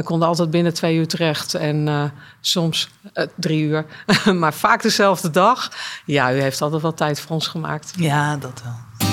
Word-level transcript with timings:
We 0.00 0.06
konden 0.06 0.28
altijd 0.28 0.50
binnen 0.50 0.74
twee 0.74 0.96
uur 0.96 1.06
terecht 1.06 1.54
en 1.54 1.86
uh, 1.86 2.04
soms 2.40 2.88
uh, 3.14 3.26
drie 3.36 3.62
uur, 3.62 3.84
maar 4.40 4.54
vaak 4.54 4.82
dezelfde 4.82 5.30
dag. 5.30 5.72
Ja, 6.04 6.32
u 6.32 6.40
heeft 6.40 6.62
altijd 6.62 6.82
wel 6.82 6.94
tijd 6.94 7.20
voor 7.20 7.30
ons 7.30 7.46
gemaakt. 7.46 7.92
Ja, 7.96 8.36
dat 8.36 8.62
wel. 8.64 9.08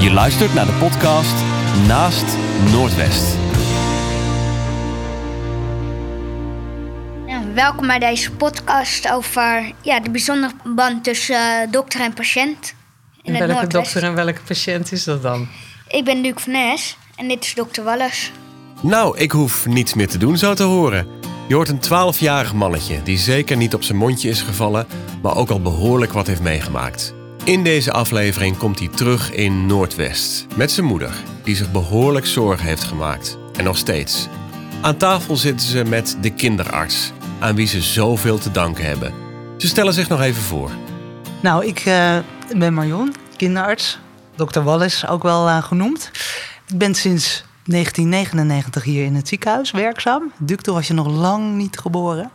Je 0.00 0.10
luistert 0.12 0.54
naar 0.54 0.66
de 0.66 0.72
podcast 0.72 1.34
Naast 1.86 2.36
Noordwest. 2.72 3.49
Welkom 7.54 7.86
bij 7.86 7.98
deze 7.98 8.32
podcast 8.32 9.10
over 9.10 9.72
ja, 9.82 10.00
de 10.00 10.10
bijzondere 10.10 10.52
band 10.64 11.04
tussen 11.04 11.36
uh, 11.36 11.72
dokter 11.72 12.00
en 12.00 12.12
patiënt. 12.12 12.74
In 13.22 13.34
en 13.36 13.46
welke 13.46 13.66
dokter 13.66 14.02
en 14.02 14.14
welke 14.14 14.40
patiënt 14.46 14.92
is 14.92 15.04
dat 15.04 15.22
dan? 15.22 15.48
Ik 15.88 16.04
ben 16.04 16.20
Luc 16.20 16.32
van 16.36 16.52
Nes 16.52 16.96
en 17.16 17.28
dit 17.28 17.44
is 17.44 17.54
dokter 17.54 17.84
Wallis. 17.84 18.32
Nou, 18.80 19.18
ik 19.18 19.30
hoef 19.30 19.66
niets 19.66 19.94
meer 19.94 20.08
te 20.08 20.18
doen, 20.18 20.38
zo 20.38 20.54
te 20.54 20.62
horen. 20.62 21.06
Je 21.48 21.54
hoort 21.54 21.68
een 21.68 22.14
12-jarig 22.14 22.54
mannetje 22.54 23.02
die 23.02 23.18
zeker 23.18 23.56
niet 23.56 23.74
op 23.74 23.82
zijn 23.82 23.98
mondje 23.98 24.28
is 24.28 24.42
gevallen, 24.42 24.86
maar 25.22 25.36
ook 25.36 25.50
al 25.50 25.60
behoorlijk 25.60 26.12
wat 26.12 26.26
heeft 26.26 26.42
meegemaakt. 26.42 27.14
In 27.44 27.64
deze 27.64 27.92
aflevering 27.92 28.56
komt 28.56 28.78
hij 28.78 28.88
terug 28.88 29.32
in 29.32 29.66
Noordwest 29.66 30.46
met 30.56 30.70
zijn 30.70 30.86
moeder, 30.86 31.12
die 31.42 31.56
zich 31.56 31.72
behoorlijk 31.72 32.26
zorgen 32.26 32.66
heeft 32.66 32.82
gemaakt. 32.82 33.38
En 33.56 33.64
nog 33.64 33.76
steeds. 33.76 34.28
Aan 34.80 34.96
tafel 34.96 35.36
zitten 35.36 35.66
ze 35.66 35.84
met 35.84 36.16
de 36.20 36.30
kinderarts, 36.30 37.12
aan 37.40 37.54
wie 37.54 37.66
ze 37.66 37.82
zoveel 37.82 38.38
te 38.38 38.50
danken 38.50 38.84
hebben. 38.84 39.14
Ze 39.56 39.66
stellen 39.66 39.92
zich 39.92 40.08
nog 40.08 40.20
even 40.20 40.42
voor. 40.42 40.70
Nou, 41.42 41.66
ik 41.66 41.86
uh, 41.86 42.18
ben 42.56 42.74
Marion, 42.74 43.14
kinderarts. 43.36 43.98
Dr. 44.36 44.60
Wallis 44.60 45.06
ook 45.06 45.22
wel 45.22 45.48
uh, 45.48 45.62
genoemd. 45.62 46.10
Ik 46.66 46.78
ben 46.78 46.94
sinds 46.94 47.44
1999 47.64 48.84
hier 48.84 49.04
in 49.04 49.14
het 49.14 49.28
ziekenhuis 49.28 49.70
werkzaam. 49.70 50.32
Ducto 50.38 50.72
was 50.72 50.86
je 50.86 50.94
nog 50.94 51.06
lang 51.06 51.56
niet 51.56 51.78
geboren. 51.78 52.30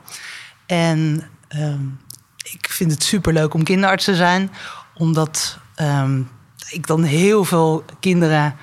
En 0.66 1.30
uh, 1.56 1.74
ik 2.44 2.70
vind 2.70 2.92
het 2.92 3.04
superleuk 3.04 3.54
om 3.54 3.64
kinderarts 3.64 4.06
te 4.06 4.16
zijn, 4.16 4.52
omdat 4.94 5.58
ehm, 5.76 6.22
ik 6.70 6.88
dan 6.88 7.04
heel 7.04 7.44
veel 7.44 7.84
kinderen 8.00 8.56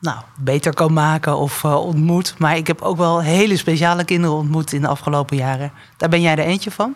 nou, 0.00 0.18
beter 0.36 0.74
kan 0.74 0.92
maken 0.92 1.36
of 1.36 1.62
uh, 1.62 1.86
ontmoet. 1.86 2.34
Maar 2.38 2.56
ik 2.56 2.66
heb 2.66 2.82
ook 2.82 2.96
wel 2.96 3.22
hele 3.22 3.56
speciale 3.56 4.04
kinderen 4.04 4.36
ontmoet 4.36 4.72
in 4.72 4.80
de 4.80 4.88
afgelopen 4.88 5.36
jaren. 5.36 5.72
Daar 5.96 6.08
ben 6.08 6.20
jij 6.20 6.32
er 6.32 6.44
eentje 6.44 6.70
van. 6.70 6.94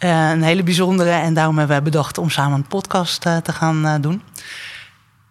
Uh, 0.00 0.30
een 0.30 0.42
hele 0.42 0.62
bijzondere. 0.62 1.10
En 1.10 1.34
daarom 1.34 1.58
hebben 1.58 1.76
wij 1.76 1.84
bedacht 1.84 2.18
om 2.18 2.30
samen 2.30 2.58
een 2.58 2.66
podcast 2.66 3.26
uh, 3.26 3.36
te 3.36 3.52
gaan 3.52 4.00
doen. 4.00 4.22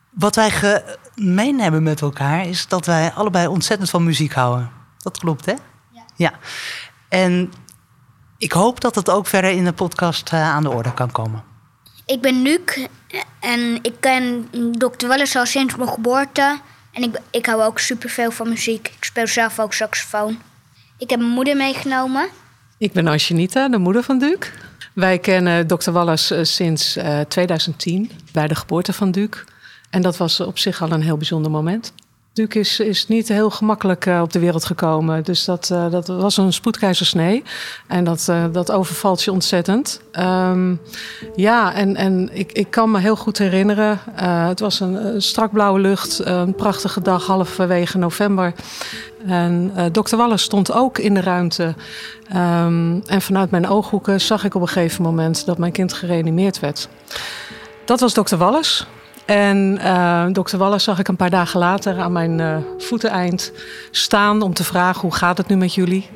Wat 0.09 0.36
wij 0.36 0.50
gemeen 0.52 1.59
hebben 1.59 1.83
met 1.83 2.02
elkaar 2.02 2.45
is 2.45 2.67
dat 2.67 2.86
wij 2.86 3.11
allebei 3.11 3.47
ontzettend 3.47 3.89
van 3.89 4.03
muziek 4.03 4.34
houden. 4.34 4.69
Dat 4.97 5.17
klopt, 5.17 5.45
hè? 5.45 5.53
Ja. 5.91 6.03
ja. 6.16 6.31
En 7.09 7.53
ik 8.38 8.52
hoop 8.52 8.81
dat 8.81 8.95
het 8.95 9.09
ook 9.09 9.28
verder 9.28 9.52
in 9.52 9.63
de 9.63 9.73
podcast 9.73 10.34
aan 10.34 10.63
de 10.63 10.69
orde 10.69 10.94
kan 10.94 11.11
komen. 11.11 11.44
Ik 12.06 12.22
ben 12.22 12.41
Luc 12.41 12.88
en 13.39 13.80
ik 13.81 13.94
ken 14.00 14.50
Dr. 14.78 15.08
Welles 15.08 15.36
al 15.36 15.45
sinds 15.45 15.75
mijn 15.75 15.89
geboorte. 15.89 16.59
En 16.92 17.04
ik, 17.04 17.20
ik 17.30 17.45
hou 17.45 17.62
ook 17.62 17.80
superveel 17.80 18.32
van 18.32 18.50
muziek. 18.50 18.88
Ik 18.88 19.04
speel 19.04 19.28
zelf 19.28 19.59
ook 19.59 19.73
saxofoon. 19.73 20.42
Ik 20.98 21.09
heb 21.09 21.20
mijn 21.20 21.31
moeder 21.31 21.58
meegenomen. 21.58 22.30
Ik 22.78 22.92
ben 22.92 23.08
Anjanita, 23.08 23.70
de 23.70 23.78
moeder 23.78 24.04
van 24.04 24.20
Duke. 24.20 24.48
Wij 24.94 25.20
kennen 25.20 25.68
dokter 25.68 25.94
Wallis 25.94 26.31
eh, 26.31 26.44
sinds 26.44 26.98
uh, 26.98 27.20
eh, 27.20 27.28
2010 27.28 28.12
bij 28.31 28.48
de 28.48 28.56
geboorte 28.56 28.94
van 28.94 29.12
Duke. 29.12 29.38
En 29.90 30.02
dat 30.02 30.18
was 30.18 30.40
op 30.40 30.58
zich 30.58 30.81
al 30.81 30.92
een 30.92 31.02
heel 31.02 31.18
bijzonder 31.18 31.52
moment. 31.52 31.94
Is, 32.47 33.05
niet 33.07 33.27
heel 33.27 33.50
gemakkelijk 33.50 34.05
uh, 34.05 34.22
op 34.22 34.33
de 34.33 34.39
wereld 34.39 34.66
gekomen. 34.66 35.23
Dus 35.23 35.45
dat, 35.45 35.69
uh, 35.72 35.91
dat 35.91 36.07
was 36.07 36.38
een 36.38 36.53
spoedkeizersnee. 36.53 37.44
En 37.88 38.03
dat, 38.03 38.27
uh, 38.29 38.45
dat 38.51 38.72
overvalt 38.72 39.23
je 39.23 39.31
ontzettend. 39.31 40.01
Um, 40.19 40.79
ja, 41.35 41.73
en, 41.73 41.95
en 41.95 42.29
ik, 42.31 42.51
ik 42.51 42.72
kan 42.72 42.91
me 42.91 43.00
heel 43.00 43.16
goed 43.16 43.38
herinneren. 43.38 44.00
het 44.47 44.59
was 44.59 44.79
een, 44.79 45.22
strak 45.22 45.51
blauwe 45.51 45.79
lucht. 45.79 46.22
Een 46.23 46.55
prachtige 46.55 47.01
dag, 47.01 47.25
halverwege 47.25 47.97
november. 47.97 48.53
En 49.25 49.73
dokter 49.91 50.17
Wallace 50.17 50.44
stond 50.44 50.71
ook 50.71 50.97
in 50.97 51.13
de 51.13 51.21
ruimte. 51.21 51.73
Um, 52.35 53.01
en 53.06 53.21
vanuit 53.21 53.51
mijn 53.51 53.67
ooghoeken 53.67 54.21
zag 54.21 54.44
ik 54.44 54.56
op 54.56 54.61
een 54.61 54.67
gegeven 54.67 55.03
moment 55.03 55.45
dat 55.45 55.57
mijn 55.57 55.71
kind 55.71 55.94
gereanimeerd 55.94 56.59
werd. 56.59 56.89
Dat 57.85 58.00
was 58.00 58.13
dokter 58.13 58.38
Wallace. 58.38 58.85
En 59.29 59.79
uh, 59.81 60.25
dokter 60.31 60.57
Wallace 60.57 60.84
zag 60.84 61.00
ik 61.00 61.07
een 61.07 61.16
paar 61.16 61.29
dagen 61.29 61.59
later 61.59 62.00
aan 62.00 62.12
mijn 62.12 62.40
uh, 62.40 62.57
voeteneind 62.78 63.51
staan 63.91 64.41
om 64.41 64.53
te 64.53 64.63
vragen 64.63 65.01
hoe 65.01 65.16
gaat 65.16 65.38
het 65.38 65.47
nu 65.47 65.57
met 65.57 65.73
jullie. 65.73 66.09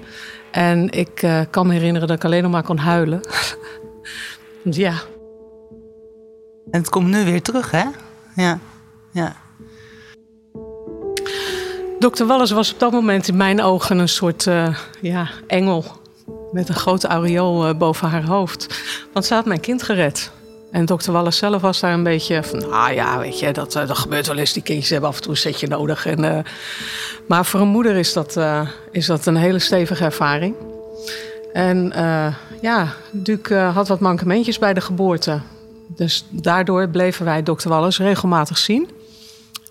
En 0.51 0.90
ik 0.90 1.22
uh, 1.22 1.41
kan 1.50 1.68
me 1.68 1.73
herinneren 1.73 2.07
dat 2.07 2.18
ik 2.18 2.25
alleen 2.25 2.44
nog 2.44 2.52
maar 2.52 2.63
kon 2.63 2.78
huilen. 2.78 3.22
ja. 4.63 4.94
En 6.72 6.79
het 6.79 6.90
komt 6.90 7.07
nu 7.07 7.25
weer 7.25 7.41
terug, 7.41 7.72
hè? 7.72 7.84
Ja. 8.35 8.59
ja. 9.12 9.35
Dokter 12.00 12.25
Wallace 12.25 12.56
was 12.56 12.73
op 12.73 12.79
dat 12.79 12.91
moment 12.91 13.28
in 13.28 13.38
mijn 13.38 13.62
ogen 13.62 14.00
een 14.00 14.09
soort 14.09 14.44
ja, 15.02 15.28
engel. 15.47 15.85
Met 16.52 16.69
een 16.69 16.75
grote 16.75 17.07
aureool 17.07 17.75
boven 17.75 18.09
haar 18.09 18.25
hoofd. 18.25 18.84
Want 19.13 19.25
ze 19.25 19.34
had 19.34 19.46
mijn 19.46 19.59
kind 19.59 19.84
gered. 19.84 20.31
En 20.73 20.85
dokter 20.85 21.13
Wallace 21.13 21.38
zelf 21.38 21.61
was 21.61 21.79
daar 21.79 21.94
een 21.94 22.03
beetje 22.03 22.44
van, 22.44 22.72
ah 22.72 22.94
ja, 22.94 23.19
weet 23.19 23.39
je, 23.39 23.51
dat, 23.51 23.75
eh, 23.75 23.88
dat 23.88 23.97
gebeurt 23.97 24.28
wel 24.28 24.38
eens. 24.38 24.53
Die 24.53 24.63
kindjes 24.63 24.89
hebben 24.89 25.09
af 25.09 25.16
en 25.16 25.22
toe 25.22 25.31
een 25.31 25.38
setje 25.38 25.67
nodig. 25.67 26.06
En, 26.06 26.23
uh, 26.23 26.38
maar 27.28 27.45
voor 27.45 27.59
een 27.59 27.67
moeder 27.67 27.95
is 27.95 28.13
dat, 28.13 28.38
uh, 28.38 28.67
is 28.91 29.06
dat 29.06 29.25
een 29.25 29.35
hele 29.35 29.59
stevige 29.59 30.03
ervaring. 30.03 30.56
En 31.53 31.91
ja, 32.61 32.94
Duke 33.11 33.56
had 33.56 33.88
wat 33.88 34.00
mankementjes 34.00 34.59
bij 34.59 34.73
de 34.73 34.81
geboorte. 34.81 35.39
Dus 35.88 36.25
daardoor 36.29 36.90
bleven 36.90 37.25
wij 37.25 37.44
dokter 37.44 37.69
Wallace 37.69 38.03
regelmatig 38.03 38.57
zien. 38.57 38.90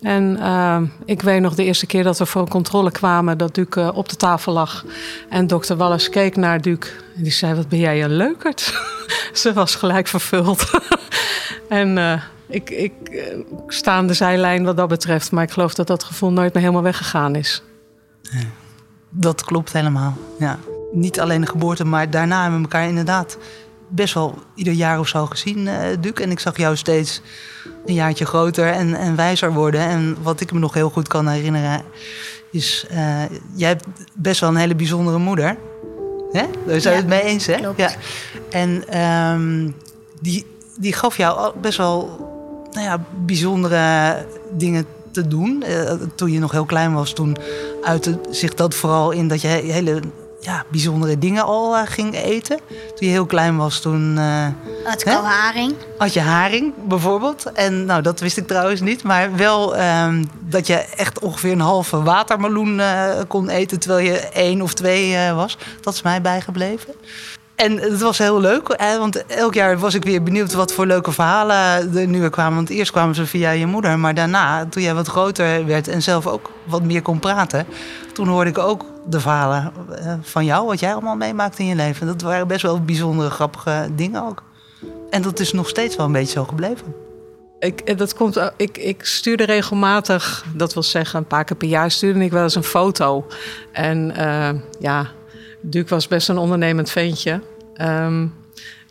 En 0.02 0.36
uh, 0.40 0.80
ik 1.04 1.22
weet 1.22 1.40
nog 1.40 1.54
de 1.54 1.64
eerste 1.64 1.86
keer 1.86 2.02
dat 2.02 2.18
we 2.18 2.26
voor 2.26 2.40
een 2.40 2.48
controle 2.48 2.90
kwamen, 2.90 3.38
dat 3.38 3.54
Duke 3.54 3.80
uh, 3.80 3.96
op 3.96 4.08
de 4.08 4.16
tafel 4.16 4.52
lag. 4.52 4.84
En 5.28 5.46
dokter 5.46 5.76
Wallace 5.76 6.10
keek 6.10 6.36
naar 6.36 6.60
Duke. 6.60 6.88
En 7.16 7.22
die 7.22 7.32
zei: 7.32 7.54
Wat 7.54 7.68
ben 7.68 7.78
jij 7.78 8.04
een 8.04 8.16
leukert? 8.16 8.80
Ze 9.32 9.52
was 9.52 9.74
gelijk 9.74 10.06
vervuld. 10.06 10.70
en 11.68 11.96
uh, 11.96 12.22
ik, 12.46 12.70
ik 12.70 12.92
sta 13.66 13.92
aan 13.92 14.06
de 14.06 14.14
zijlijn 14.14 14.64
wat 14.64 14.76
dat 14.76 14.88
betreft. 14.88 15.30
Maar 15.32 15.42
ik 15.42 15.50
geloof 15.50 15.74
dat 15.74 15.86
dat 15.86 16.04
gevoel 16.04 16.32
nooit 16.32 16.52
meer 16.52 16.62
helemaal 16.62 16.82
weggegaan 16.82 17.36
is. 17.36 17.62
Dat 19.10 19.44
klopt 19.44 19.72
helemaal. 19.72 20.16
Ja. 20.38 20.58
Niet 20.92 21.20
alleen 21.20 21.40
de 21.40 21.46
geboorte, 21.46 21.84
maar 21.84 22.10
daarna 22.10 22.42
hebben 22.42 22.58
we 22.58 22.64
elkaar 22.64 22.88
inderdaad 22.88 23.38
best 23.94 24.14
wel 24.14 24.38
ieder 24.54 24.72
jaar 24.72 24.98
of 24.98 25.08
zo 25.08 25.26
gezien, 25.26 25.58
uh, 25.58 25.74
Duke. 26.00 26.22
En 26.22 26.30
ik 26.30 26.40
zag 26.40 26.56
jou 26.56 26.76
steeds 26.76 27.20
een 27.86 27.94
jaartje 27.94 28.26
groter 28.26 28.66
en, 28.66 28.94
en 28.94 29.16
wijzer 29.16 29.52
worden. 29.52 29.80
En 29.80 30.16
wat 30.22 30.40
ik 30.40 30.52
me 30.52 30.58
nog 30.58 30.74
heel 30.74 30.90
goed 30.90 31.08
kan 31.08 31.28
herinneren, 31.28 31.82
is... 32.50 32.86
Uh, 32.90 33.22
jij 33.54 33.68
hebt 33.68 33.84
best 34.14 34.40
wel 34.40 34.50
een 34.50 34.56
hele 34.56 34.74
bijzondere 34.74 35.18
moeder. 35.18 35.56
Hè? 36.32 36.44
Daar 36.66 36.80
zijn 36.80 36.94
we 36.94 37.00
het 37.00 37.08
mee 37.08 37.22
eens, 37.22 37.46
hè? 37.46 37.56
Ja. 37.76 37.90
En 38.50 39.00
um, 39.02 39.74
die, 40.20 40.46
die 40.78 40.92
gaf 40.92 41.16
jou 41.16 41.52
best 41.60 41.78
wel 41.78 42.30
nou 42.70 42.84
ja, 42.84 43.04
bijzondere 43.26 44.26
dingen 44.56 44.86
te 45.10 45.28
doen. 45.28 45.64
Uh, 45.68 45.92
toen 46.14 46.32
je 46.32 46.38
nog 46.38 46.52
heel 46.52 46.64
klein 46.64 46.94
was, 46.94 47.12
toen 47.12 47.36
uitte 47.82 48.20
zich 48.30 48.54
dat 48.54 48.74
vooral 48.74 49.10
in 49.10 49.28
dat 49.28 49.40
je 49.40 49.48
hele 49.48 50.00
ja, 50.42 50.64
bijzondere 50.70 51.18
dingen 51.18 51.44
al 51.44 51.74
uh, 51.74 51.82
ging 51.84 52.14
eten. 52.14 52.58
Toen 52.68 53.06
je 53.06 53.12
heel 53.12 53.26
klein 53.26 53.56
was, 53.56 53.80
toen... 53.80 54.16
Uh, 54.16 54.46
had 54.84 55.00
ik 55.00 55.06
al 55.06 55.24
haring. 55.24 55.74
Had 55.98 56.12
je 56.12 56.20
haring, 56.20 56.72
bijvoorbeeld. 56.88 57.52
En 57.52 57.84
nou, 57.84 58.02
dat 58.02 58.20
wist 58.20 58.36
ik 58.36 58.46
trouwens 58.46 58.80
niet. 58.80 59.02
Maar 59.02 59.36
wel 59.36 59.80
um, 59.80 60.30
dat 60.40 60.66
je 60.66 60.74
echt 60.74 61.18
ongeveer 61.18 61.52
een 61.52 61.60
halve 61.60 62.02
watermeloen 62.02 62.78
uh, 62.78 63.10
kon 63.28 63.48
eten... 63.48 63.78
terwijl 63.78 64.06
je 64.06 64.18
één 64.18 64.62
of 64.62 64.74
twee 64.74 65.32
was. 65.32 65.58
Dat 65.80 65.94
is 65.94 66.02
mij 66.02 66.20
bijgebleven. 66.20 66.94
En 67.54 67.78
het 67.78 68.00
was 68.00 68.18
heel 68.18 68.40
leuk, 68.40 68.74
hè, 68.76 68.98
want 68.98 69.26
elk 69.26 69.54
jaar 69.54 69.78
was 69.78 69.94
ik 69.94 70.04
weer 70.04 70.22
benieuwd 70.22 70.52
wat 70.52 70.72
voor 70.72 70.86
leuke 70.86 71.12
verhalen 71.12 71.96
er 71.96 72.06
nu 72.06 72.20
weer 72.20 72.30
kwamen. 72.30 72.54
Want 72.54 72.70
eerst 72.70 72.90
kwamen 72.90 73.14
ze 73.14 73.26
via 73.26 73.50
je 73.50 73.66
moeder, 73.66 73.98
maar 73.98 74.14
daarna, 74.14 74.66
toen 74.66 74.82
jij 74.82 74.94
wat 74.94 75.08
groter 75.08 75.66
werd 75.66 75.88
en 75.88 76.02
zelf 76.02 76.26
ook 76.26 76.50
wat 76.64 76.82
meer 76.82 77.02
kon 77.02 77.18
praten, 77.18 77.66
toen 78.12 78.28
hoorde 78.28 78.50
ik 78.50 78.58
ook 78.58 78.84
de 79.06 79.20
verhalen 79.20 79.72
eh, 79.90 80.14
van 80.20 80.44
jou, 80.44 80.66
wat 80.66 80.80
jij 80.80 80.92
allemaal 80.92 81.16
meemaakt 81.16 81.58
in 81.58 81.66
je 81.66 81.74
leven. 81.74 82.06
Dat 82.06 82.22
waren 82.22 82.46
best 82.46 82.62
wel 82.62 82.80
bijzondere, 82.80 83.30
grappige 83.30 83.88
dingen 83.96 84.22
ook. 84.22 84.42
En 85.10 85.22
dat 85.22 85.40
is 85.40 85.52
nog 85.52 85.68
steeds 85.68 85.96
wel 85.96 86.06
een 86.06 86.12
beetje 86.12 86.32
zo 86.32 86.44
gebleven. 86.44 86.94
Ik, 87.58 87.80
eh, 87.80 87.96
dat 87.96 88.14
komt, 88.14 88.52
ik, 88.56 88.78
ik 88.78 89.04
stuurde 89.04 89.44
regelmatig, 89.44 90.44
dat 90.54 90.74
wil 90.74 90.82
zeggen 90.82 91.18
een 91.18 91.26
paar 91.26 91.44
keer 91.44 91.56
per 91.56 91.68
jaar, 91.68 91.90
stuurde 91.90 92.24
ik 92.24 92.32
wel 92.32 92.42
eens 92.42 92.54
een 92.54 92.62
foto. 92.62 93.26
En 93.72 94.12
uh, 94.18 94.50
ja, 94.78 95.06
Duke 95.60 95.88
was 95.88 96.08
best 96.08 96.28
een 96.28 96.38
ondernemend 96.38 96.90
ventje. 96.90 97.40
Um, 97.80 98.34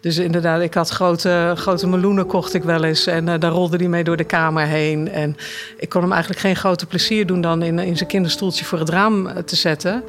Dus 0.02 0.18
inderdaad, 0.18 0.62
ik 0.62 0.74
had 0.74 0.90
grote, 0.90 1.54
grote 1.58 1.88
meloenen 1.88 2.26
kocht 2.26 2.54
ik 2.54 2.64
wel 2.64 2.84
eens. 2.84 3.06
En 3.06 3.28
uh, 3.28 3.34
daar 3.40 3.52
rolde 3.52 3.78
hij 3.78 3.88
mee 3.88 4.04
door 4.04 4.18
de 4.18 4.24
kamer 4.24 4.66
heen. 4.66 5.10
En 5.10 5.38
ik 5.78 5.90
kon 5.90 6.02
hem 6.02 6.12
eigenlijk 6.12 6.42
geen 6.42 6.56
grote 6.56 6.86
plezier 6.86 7.26
doen 7.26 7.42
dan 7.42 7.62
in, 7.62 7.80
in 7.80 7.98
zijn 7.98 8.10
kinderstoeltje 8.10 8.66
voor 8.66 8.80
het 8.80 8.90
raam 8.90 9.28
eh, 9.28 9.44
te 9.44 9.56
zetten. 9.56 10.04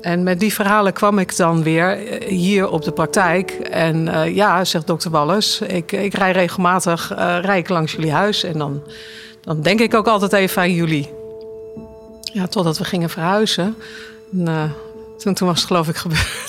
En 0.00 0.22
met 0.22 0.40
die 0.40 0.54
verhalen 0.54 0.92
kwam 0.92 1.18
ik 1.18 1.36
dan 1.36 1.62
weer 1.62 2.06
eh, 2.06 2.28
hier 2.28 2.68
op 2.68 2.84
de 2.84 2.92
praktijk. 2.92 3.50
En 3.70 4.08
ja, 4.34 4.64
zegt 4.64 4.86
dokter 4.86 5.10
Wallis, 5.10 5.60
ik, 5.60 5.92
ik 5.92 6.14
rij 6.14 6.32
regelmatig 6.32 7.12
uh, 7.12 7.38
rij 7.40 7.58
ik 7.58 7.68
langs 7.68 7.92
jullie 7.92 8.12
huis. 8.12 8.44
En 8.44 8.58
dan, 8.58 8.82
dan 9.40 9.62
denk 9.62 9.80
ik 9.80 9.94
ook 9.94 10.06
altijd 10.06 10.32
even 10.32 10.62
aan 10.62 10.72
jullie. 10.72 11.10
Ja, 12.32 12.46
totdat 12.46 12.78
we 12.78 12.84
gingen 12.84 13.10
verhuizen. 13.10 13.76
En, 14.32 14.74
toen, 15.18 15.34
toen 15.34 15.48
was 15.48 15.58
het 15.58 15.66
geloof 15.66 15.88
ik 15.88 15.96
gebeurd. 15.96 16.47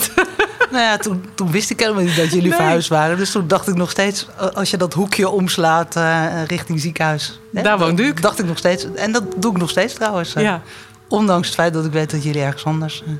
Nou 0.72 0.84
ja, 0.84 0.98
toen, 0.98 1.26
toen 1.36 1.52
wist 1.52 1.70
ik 1.70 1.80
helemaal 1.80 2.04
niet 2.04 2.16
dat 2.16 2.32
jullie 2.32 2.54
verhuisd 2.54 2.90
waren. 2.90 3.18
Dus 3.18 3.32
toen 3.32 3.48
dacht 3.48 3.68
ik 3.68 3.76
nog 3.76 3.90
steeds, 3.90 4.28
als 4.54 4.70
je 4.70 4.78
dat 4.78 4.94
hoekje 4.94 5.30
omslaat 5.30 5.96
uh, 5.96 6.44
richting 6.48 6.80
ziekenhuis. 6.80 7.40
Hè, 7.54 7.62
Daar 7.62 7.78
woont 7.80 7.98
Duke. 7.98 8.22
dacht 8.22 8.40
ik 8.40 8.46
nog 8.46 8.58
steeds. 8.58 8.94
En 8.94 9.12
dat 9.12 9.24
doe 9.38 9.52
ik 9.52 9.58
nog 9.58 9.70
steeds 9.70 9.94
trouwens. 9.94 10.34
Ja. 10.34 10.62
Ondanks 11.08 11.48
het 11.48 11.56
feit 11.56 11.74
dat 11.74 11.86
ik 11.86 11.92
weet 11.92 12.12
dat 12.12 12.24
jullie 12.24 12.42
ergens 12.42 12.66
anders 12.66 13.04
uh, 13.08 13.14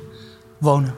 wonen. 0.58 0.94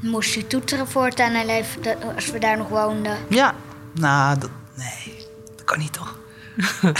Moest 0.00 0.34
je 0.34 0.46
toeteren 0.46 0.88
voortaan 0.88 1.34
al 1.34 1.48
even 1.48 1.80
als 2.14 2.30
we 2.30 2.38
daar 2.38 2.56
nog 2.56 2.68
woonden? 2.68 3.16
Ja, 3.28 3.54
nou, 3.94 4.38
dat, 4.38 4.50
nee, 4.74 5.14
dat 5.56 5.64
kan 5.64 5.78
niet 5.78 5.92
toch? 5.92 6.18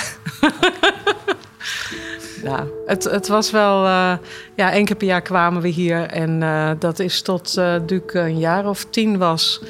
ja, 2.42 2.66
het, 2.86 3.04
het 3.04 3.28
was 3.28 3.50
wel. 3.50 3.84
Uh, 3.84 4.12
ja, 4.54 4.72
één 4.72 4.84
keer 4.84 4.96
per 4.96 5.06
jaar 5.06 5.22
kwamen 5.22 5.62
we 5.62 5.68
hier. 5.68 6.06
En 6.06 6.40
uh, 6.40 6.70
dat 6.78 6.98
is 6.98 7.22
tot 7.22 7.54
uh, 7.58 7.74
Duke 7.86 8.18
een 8.18 8.38
jaar 8.38 8.68
of 8.68 8.84
tien 8.90 9.18
was. 9.18 9.60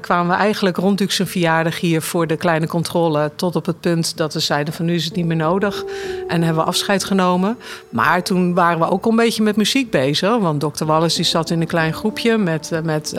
kwamen 0.00 0.36
we 0.36 0.42
eigenlijk 0.42 0.76
rond 0.76 0.98
Duke 0.98 1.12
zijn 1.12 1.28
verjaardag 1.28 1.80
hier 1.80 2.02
voor 2.02 2.26
de 2.26 2.36
kleine 2.36 2.66
controle. 2.66 3.30
Tot 3.36 3.56
op 3.56 3.66
het 3.66 3.80
punt 3.80 4.16
dat 4.16 4.32
we 4.34 4.40
zeiden: 4.40 4.74
van 4.74 4.84
nu 4.84 4.94
is 4.94 5.04
het 5.04 5.14
niet 5.14 5.26
meer 5.26 5.36
nodig. 5.36 5.84
En 6.28 6.42
hebben 6.42 6.62
we 6.62 6.68
afscheid 6.68 7.04
genomen. 7.04 7.58
Maar 7.88 8.22
toen 8.22 8.54
waren 8.54 8.78
we 8.78 8.90
ook 8.90 9.06
een 9.06 9.16
beetje 9.16 9.42
met 9.42 9.56
muziek 9.56 9.90
bezig. 9.90 10.38
Want 10.38 10.60
dokter 10.60 10.86
Wallace 10.86 11.16
die 11.16 11.24
zat 11.24 11.50
in 11.50 11.60
een 11.60 11.66
klein 11.66 11.92
groepje 11.92 12.36
met, 12.38 12.70
met 12.82 13.14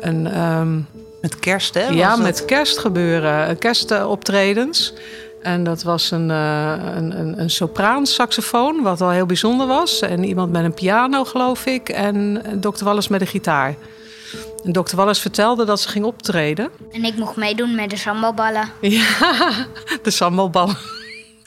een. 0.00 0.40
Um, 0.40 0.86
met 1.20 1.38
kerst, 1.38 1.74
hè? 1.74 1.86
Ja, 1.86 2.16
met 2.16 2.44
kerstgebeuren, 2.44 3.58
kerstoptredens. 3.58 4.94
En 5.42 5.64
dat 5.64 5.82
was 5.82 6.10
een, 6.10 6.28
uh, 6.28 6.72
een, 6.96 7.20
een, 7.20 7.40
een 7.40 7.50
sopraansaxofoon, 7.50 8.82
wat 8.82 9.00
al 9.00 9.10
heel 9.10 9.26
bijzonder 9.26 9.66
was. 9.66 10.00
En 10.00 10.24
iemand 10.24 10.52
met 10.52 10.64
een 10.64 10.74
piano, 10.74 11.24
geloof 11.24 11.66
ik. 11.66 11.88
En 11.88 12.42
dokter 12.54 12.84
Wallis 12.84 13.08
met 13.08 13.20
een 13.20 13.26
gitaar. 13.26 13.74
En 14.64 14.72
dokter 14.72 14.96
Wallis 14.96 15.18
vertelde 15.18 15.64
dat 15.64 15.80
ze 15.80 15.88
ging 15.88 16.04
optreden. 16.04 16.70
En 16.92 17.04
ik 17.04 17.16
mocht 17.16 17.36
meedoen 17.36 17.74
met 17.74 17.90
de 17.90 17.96
sambalballen. 17.96 18.68
Ja, 18.80 19.66
de 20.02 20.10
sambalballen. 20.10 20.76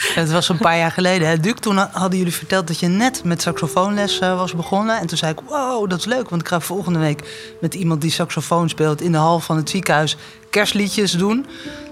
Het 0.02 0.32
was 0.32 0.50
een 0.50 0.58
paar 0.58 0.78
jaar 0.78 0.92
geleden. 0.92 1.28
Hè? 1.28 1.40
Duke, 1.40 1.60
toen 1.60 1.78
hadden 1.78 2.18
jullie 2.18 2.34
verteld 2.34 2.68
dat 2.68 2.80
je 2.80 2.88
net 2.88 3.24
met 3.24 3.42
saxofoonles 3.42 4.22
uh, 4.22 4.38
was 4.38 4.56
begonnen. 4.56 5.00
En 5.00 5.08
toen 5.08 5.18
zei 5.18 5.32
ik, 5.32 5.40
wow, 5.48 5.90
dat 5.90 6.00
is 6.00 6.06
leuk. 6.06 6.30
Want 6.30 6.42
ik 6.42 6.48
ga 6.48 6.60
volgende 6.60 7.00
week 7.00 7.22
met 7.62 7.74
iemand 7.74 8.02
die 8.02 8.12
saxofoon 8.12 8.70
speelt... 8.70 9.02
in 9.02 9.12
de 9.12 9.18
hal 9.18 9.40
van 9.40 9.58
het 9.58 9.70
ziekenhuis 9.70 10.18
kerstliedjes 10.50 11.12
doen. 11.12 11.46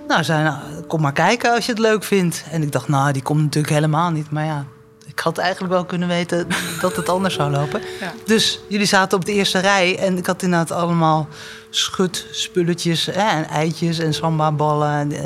Nou, 0.09 0.23
zei, 0.23 0.43
nou, 0.43 0.57
kom 0.87 1.01
maar 1.01 1.13
kijken 1.13 1.53
als 1.53 1.65
je 1.65 1.71
het 1.71 1.81
leuk 1.81 2.03
vindt. 2.03 2.43
En 2.51 2.61
ik 2.61 2.71
dacht, 2.71 2.87
nou, 2.87 3.11
die 3.11 3.21
komt 3.21 3.41
natuurlijk 3.41 3.73
helemaal 3.73 4.09
niet. 4.09 4.31
Maar 4.31 4.45
ja, 4.45 4.65
ik 5.05 5.19
had 5.19 5.37
eigenlijk 5.37 5.73
wel 5.73 5.85
kunnen 5.85 6.07
weten 6.07 6.47
dat 6.81 6.95
het 6.95 7.09
anders 7.09 7.33
zou 7.33 7.51
lopen. 7.51 7.81
Ja. 7.99 8.13
Dus 8.25 8.59
jullie 8.67 8.85
zaten 8.85 9.17
op 9.17 9.25
de 9.25 9.33
eerste 9.33 9.59
rij 9.59 9.97
en 9.97 10.17
ik 10.17 10.25
had 10.25 10.41
inderdaad 10.41 10.71
allemaal 10.71 11.27
schutspulletjes 11.69 13.05
hè, 13.05 13.27
en 13.27 13.47
eitjes 13.47 13.99
en 13.99 14.13
samba-ballen 14.13 15.11
uh, 15.11 15.19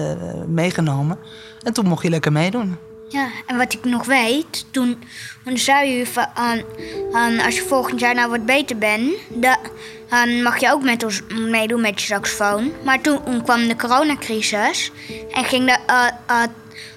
meegenomen. 0.48 1.18
En 1.62 1.74
toen 1.74 1.88
mocht 1.88 2.04
je 2.04 2.10
lekker 2.10 2.32
meedoen. 2.32 2.78
Ja, 3.13 3.27
en 3.45 3.57
wat 3.57 3.74
ik 3.74 3.83
nog 3.86 4.06
weet, 4.06 4.65
toen, 4.71 5.04
toen 5.44 5.57
zei 5.57 5.89
je 5.89 6.06
van, 6.06 7.39
als 7.45 7.56
je 7.56 7.65
volgend 7.68 8.00
jaar 8.00 8.15
nou 8.15 8.30
wat 8.30 8.45
beter 8.45 8.77
bent, 8.77 9.12
dan 9.30 10.42
mag 10.44 10.60
je 10.60 10.71
ook 10.71 10.83
met 10.83 11.04
ons 11.04 11.21
meedoen 11.50 11.81
met 11.81 12.01
je 12.01 12.06
saxofoon. 12.07 12.71
Maar 12.83 13.01
toen 13.01 13.44
kwam 13.44 13.68
de 13.68 13.75
coronacrisis 13.75 14.92
en 15.31 15.44
ging 15.44 15.68
dat, 15.68 15.80
uh, 15.89 16.44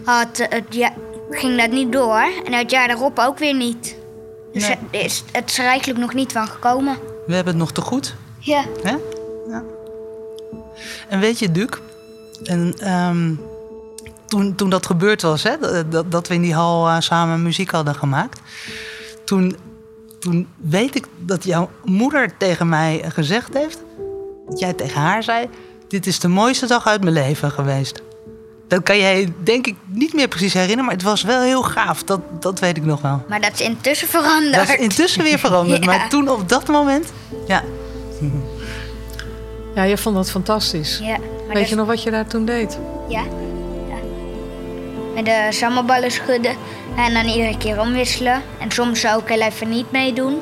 had, 0.04 0.46
het, 0.48 0.64
ja, 0.70 0.92
ging 1.30 1.60
dat 1.60 1.70
niet 1.70 1.92
door. 1.92 2.26
En 2.44 2.52
het 2.52 2.70
jaar 2.70 2.88
daarop 2.88 3.18
ook 3.18 3.38
weer 3.38 3.54
niet. 3.54 3.96
Dus 4.52 4.68
Nee. 4.68 4.76
het, 4.90 5.04
is, 5.04 5.24
het 5.32 5.50
is 5.50 5.58
er 5.58 5.64
eigenlijk 5.64 6.00
nog 6.00 6.14
niet 6.14 6.32
van 6.32 6.46
gekomen. 6.48 6.98
We 7.26 7.34
hebben 7.34 7.52
het 7.52 7.62
nog 7.62 7.72
te 7.72 7.80
goed. 7.80 8.14
Ja. 8.38 8.64
Hè? 8.82 8.96
Ja. 9.48 9.62
En 11.08 11.20
weet 11.20 11.38
je, 11.38 11.52
Duke, 11.52 11.78
en, 12.44 12.74
ehm, 12.78 13.34
toen, 14.26 14.54
toen 14.54 14.70
dat 14.70 14.86
gebeurd 14.86 15.22
was, 15.22 15.42
hè, 15.42 15.52
dat- 15.88 16.10
dat, 16.10 16.28
we 16.28 16.34
in 16.34 16.42
die 16.42 16.54
hal 16.54 16.88
eh, 16.88 16.96
samen 17.00 17.42
muziek 17.42 17.70
hadden 17.70 17.94
gemaakt, 17.94 18.40
toen, 19.24 19.56
toen 20.18 20.48
weet 20.56 20.94
ik 20.94 21.06
dat 21.18 21.44
jouw 21.44 21.70
moeder 21.84 22.36
tegen 22.36 22.68
mij 22.68 23.04
gezegd 23.08 23.54
heeft, 23.54 23.78
dat 24.48 24.58
jij 24.58 24.72
tegen 24.72 25.00
haar 25.00 25.22
zei: 25.22 25.48
Dit 25.88 26.06
is 26.06 26.18
de 26.18 26.28
mooiste 26.28 26.66
dag 26.66 26.86
uit 26.86 27.02
mijn 27.02 27.14
leven 27.14 27.50
geweest. 27.50 28.02
Dat 28.68 28.82
kan 28.82 28.98
jij, 28.98 29.32
denk 29.42 29.66
ik, 29.66 29.74
niet 29.86 30.14
meer 30.14 30.28
precies 30.28 30.52
herinneren, 30.52 30.84
maar 30.84 30.94
het 30.94 31.02
was 31.02 31.22
wel 31.22 31.42
heel 31.42 31.62
gaaf. 31.62 32.02
Dat, 32.04 32.20
dat 32.40 32.58
weet 32.60 32.76
ik 32.76 32.84
nog 32.84 33.00
wel. 33.00 33.24
Maar 33.28 33.40
dat 33.40 33.52
is 33.52 33.60
intussen 33.60 34.08
veranderd. 34.08 34.54
Dat 34.54 34.68
is 34.68 34.74
intussen 34.84 35.22
weer 35.22 35.38
veranderd, 35.38 35.84
Ja. 35.84 35.90
maar 35.96 36.08
toen 36.08 36.28
op 36.28 36.48
dat 36.48 36.68
moment, 36.68 37.12
ja. 37.46 37.62
Ja, 39.74 39.82
je 39.82 39.96
vond 39.98 40.14
dat 40.16 40.30
fantastisch. 40.30 40.98
Ja, 41.02 41.16
Weet 41.46 41.56
dat- 41.56 41.68
je 41.68 41.74
nog 41.74 41.86
wat 41.86 42.02
je 42.02 42.10
daar 42.10 42.26
toen 42.26 42.44
deed? 42.44 42.78
Ja. 43.08 43.22
Met 45.16 45.24
de 45.24 45.46
sammelballen 45.50 46.10
schudden 46.10 46.54
en 46.96 47.14
dan 47.14 47.24
iedere 47.26 47.56
keer 47.58 47.80
omwisselen. 47.80 48.42
En 48.58 48.70
soms 48.70 49.06
ook 49.06 49.28
heel 49.28 49.40
even 49.40 49.68
niet 49.68 49.92
meedoen. 49.92 50.38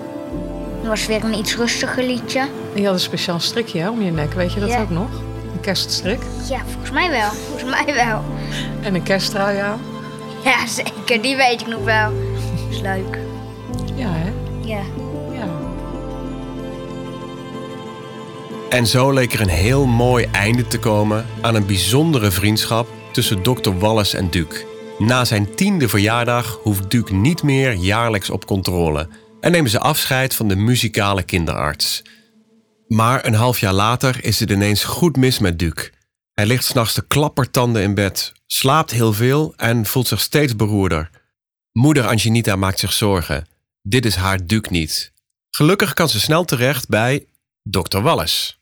Dat 0.81 0.87
was 0.91 1.07
weer 1.07 1.25
een 1.25 1.35
iets 1.39 1.57
rustiger 1.57 2.03
liedje. 2.05 2.41
En 2.75 2.81
je 2.81 2.85
had 2.85 2.95
een 2.95 3.01
speciaal 3.01 3.41
strikje 3.41 3.81
hè, 3.81 3.89
om 3.91 4.03
je 4.03 4.11
nek, 4.11 4.33
weet 4.33 4.53
je 4.53 4.61
dat 4.61 4.69
Ja. 4.69 4.81
ook 4.81 4.91
nog? 4.91 5.09
Een 5.55 5.61
kerststrik 5.61 6.21
Ja, 6.49 6.59
volgens 6.71 6.91
mij 6.91 7.11
wel. 7.11 7.31
Volgens 7.49 7.71
mij 7.85 7.95
wel. 7.95 8.23
en 8.83 8.95
een 8.95 9.03
kersttrui 9.03 9.59
aan. 9.59 9.81
Ja, 10.45 10.67
zeker. 10.67 11.23
Die 11.23 11.37
weet 11.37 11.61
ik 11.61 11.67
nog 11.67 11.85
wel. 11.85 12.11
Dat 12.13 12.71
is 12.71 12.81
leuk. 12.81 13.19
Ja, 13.95 14.09
hè? 14.11 14.33
Ja. 14.65 14.81
Ja. 15.33 15.47
En 18.69 18.87
zo 18.87 19.11
leek 19.13 19.33
er 19.33 19.41
een 19.41 19.49
heel 19.49 19.87
mooi 19.87 20.29
einde 20.33 20.67
te 20.67 20.79
komen 20.79 21.27
aan 21.41 21.55
een 21.55 21.67
bijzondere 21.67 22.31
vriendschap 22.31 22.87
tussen 23.15 23.43
dokter 23.43 23.79
Wallace 23.79 24.17
en 24.17 24.31
Duke. 24.31 24.67
Na 24.99 25.25
zijn 25.25 25.55
tiende 25.55 25.89
verjaardag 25.89 26.59
hoeft 26.63 26.91
Duke 26.91 27.15
niet 27.15 27.43
meer 27.43 27.73
jaarlijks 27.73 28.31
op 28.31 28.47
controle 28.47 29.09
en 29.41 29.53
nemen 29.53 29.71
ze 29.71 29.79
afscheid 29.79 30.35
van 30.35 30.49
de 30.49 30.57
muzikale 30.57 31.23
kinderarts. 31.23 32.03
Maar 32.89 33.27
een 33.27 33.35
half 33.35 33.59
jaar 33.59 33.73
later 33.73 34.25
is 34.25 34.41
het 34.41 34.51
ineens 34.51 34.85
goed 34.85 35.17
mis 35.17 35.39
met 35.39 35.59
Duke. 35.59 35.93
Hij 36.33 36.47
ligt 36.47 36.65
s'nachts 36.65 36.95
te 36.95 37.07
klappertanden 37.07 37.83
in 37.83 37.95
bed, 37.95 38.33
slaapt 38.47 38.91
heel 38.91 39.13
veel 39.13 39.55
en 39.57 39.87
voelt 39.87 40.09
zich 40.09 40.21
steeds 40.21 40.57
beroerder. 40.57 41.11
Moeder 41.73 42.07
Angelita 42.07 42.57
maakt 42.57 42.79
zich 42.79 42.93
zorgen. 42.93 43.47
Dit 43.83 44.07
is 44.07 44.15
haar 44.15 44.47
Duke 44.47 44.71
niet. 44.71 45.13
Gelukkig 45.51 45.95
kan 45.95 46.09
ze 46.09 46.21
snel 46.21 46.45
terecht 46.45 46.89
bij 46.89 47.27
dokter 47.63 48.03
Wallace. 48.03 48.53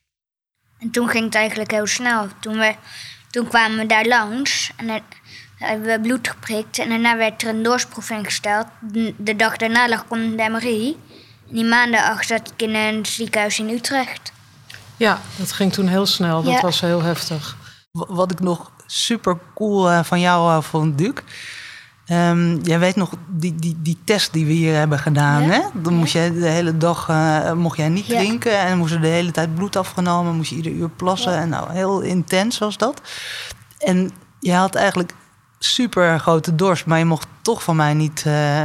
En 0.78 0.90
toen 0.90 1.08
ging 1.08 1.24
het 1.24 1.34
eigenlijk 1.34 1.70
heel 1.70 1.86
snel. 1.86 2.28
Toen, 2.40 2.58
we, 2.58 2.74
toen 3.32 3.48
kwamen 3.48 3.78
we 3.78 3.86
daar 3.86 4.06
langs 4.06 4.70
en 4.76 5.02
hebben 5.56 5.86
we 5.86 6.00
bloed 6.00 6.28
geprikt. 6.28 6.78
En 6.78 6.88
daarna 6.88 7.16
werd 7.16 7.42
er 7.42 7.48
een 7.48 7.62
doorsproef 7.62 8.10
ingesteld. 8.10 8.66
De- 8.80 9.14
De 9.18 9.36
dag 9.36 9.56
daarna 9.56 9.88
lag 9.88 10.02
ik 10.02 10.10
onder 10.10 10.36
de 10.36 10.50
MRI. 10.50 10.96
En 11.48 11.54
die 11.54 11.64
maandag 11.64 12.24
zat 12.24 12.52
ik 12.56 12.62
in 12.68 12.74
een 12.74 13.06
ziekenhuis 13.06 13.58
in 13.58 13.68
Utrecht. 13.68 14.32
ja, 14.96 15.20
dat 15.36 15.52
ging 15.52 15.72
toen 15.72 15.86
heel 15.88 16.06
snel. 16.06 16.42
Dat 16.42 16.52
Ja. 16.52 16.60
was 16.60 16.80
heel 16.80 17.02
heftig. 17.02 17.56
Wa- 17.92 18.06
Wat 18.08 18.30
ik 18.32 18.40
nog 18.40 18.70
super 18.86 19.38
cool 19.54 19.90
eh, 19.90 20.04
van 20.04 20.20
jou 20.20 20.50
eh, 20.56 20.62
vond, 20.62 20.98
Duke. 20.98 21.22
Ehm, 22.12 22.56
jij 22.62 22.78
weet 22.78 22.96
nog 22.96 23.10
die, 23.28 23.54
die, 23.54 23.76
die 23.82 23.98
test 24.04 24.32
die 24.32 24.46
we 24.46 24.52
hier 24.52 24.74
hebben 24.74 24.98
gedaan. 24.98 25.42
Ja. 25.42 25.50
Hè? 25.50 25.60
Dan 25.82 25.94
moest 25.94 26.12
jij 26.12 26.32
de 26.32 26.46
hele 26.48 26.76
dag 26.76 27.08
eh, 27.08 27.52
mocht 27.52 27.76
jij 27.76 27.88
niet 27.88 28.06
Ja. 28.06 28.18
drinken. 28.18 28.58
En 28.58 28.78
moest 28.78 28.94
er 28.94 29.00
de 29.00 29.06
hele 29.06 29.30
tijd 29.30 29.54
bloed 29.54 29.76
afgenomen. 29.76 30.34
Moest 30.36 30.50
je 30.50 30.56
ieder 30.56 30.72
uur 30.72 30.88
plassen. 30.88 31.36
En 31.36 31.48
nou, 31.48 31.72
heel 31.72 32.00
intens 32.00 32.58
was 32.58 32.76
dat. 32.76 33.00
En 33.78 34.10
je 34.40 34.52
had 34.52 34.74
eigenlijk 34.74 35.14
super 35.58 36.20
grote 36.20 36.54
dorst. 36.54 36.86
Maar 36.86 36.98
je 36.98 37.04
mocht 37.04 37.26
toch 37.42 37.62
van 37.62 37.76
mij 37.76 37.94
niet 37.94 38.22
eh, 38.26 38.64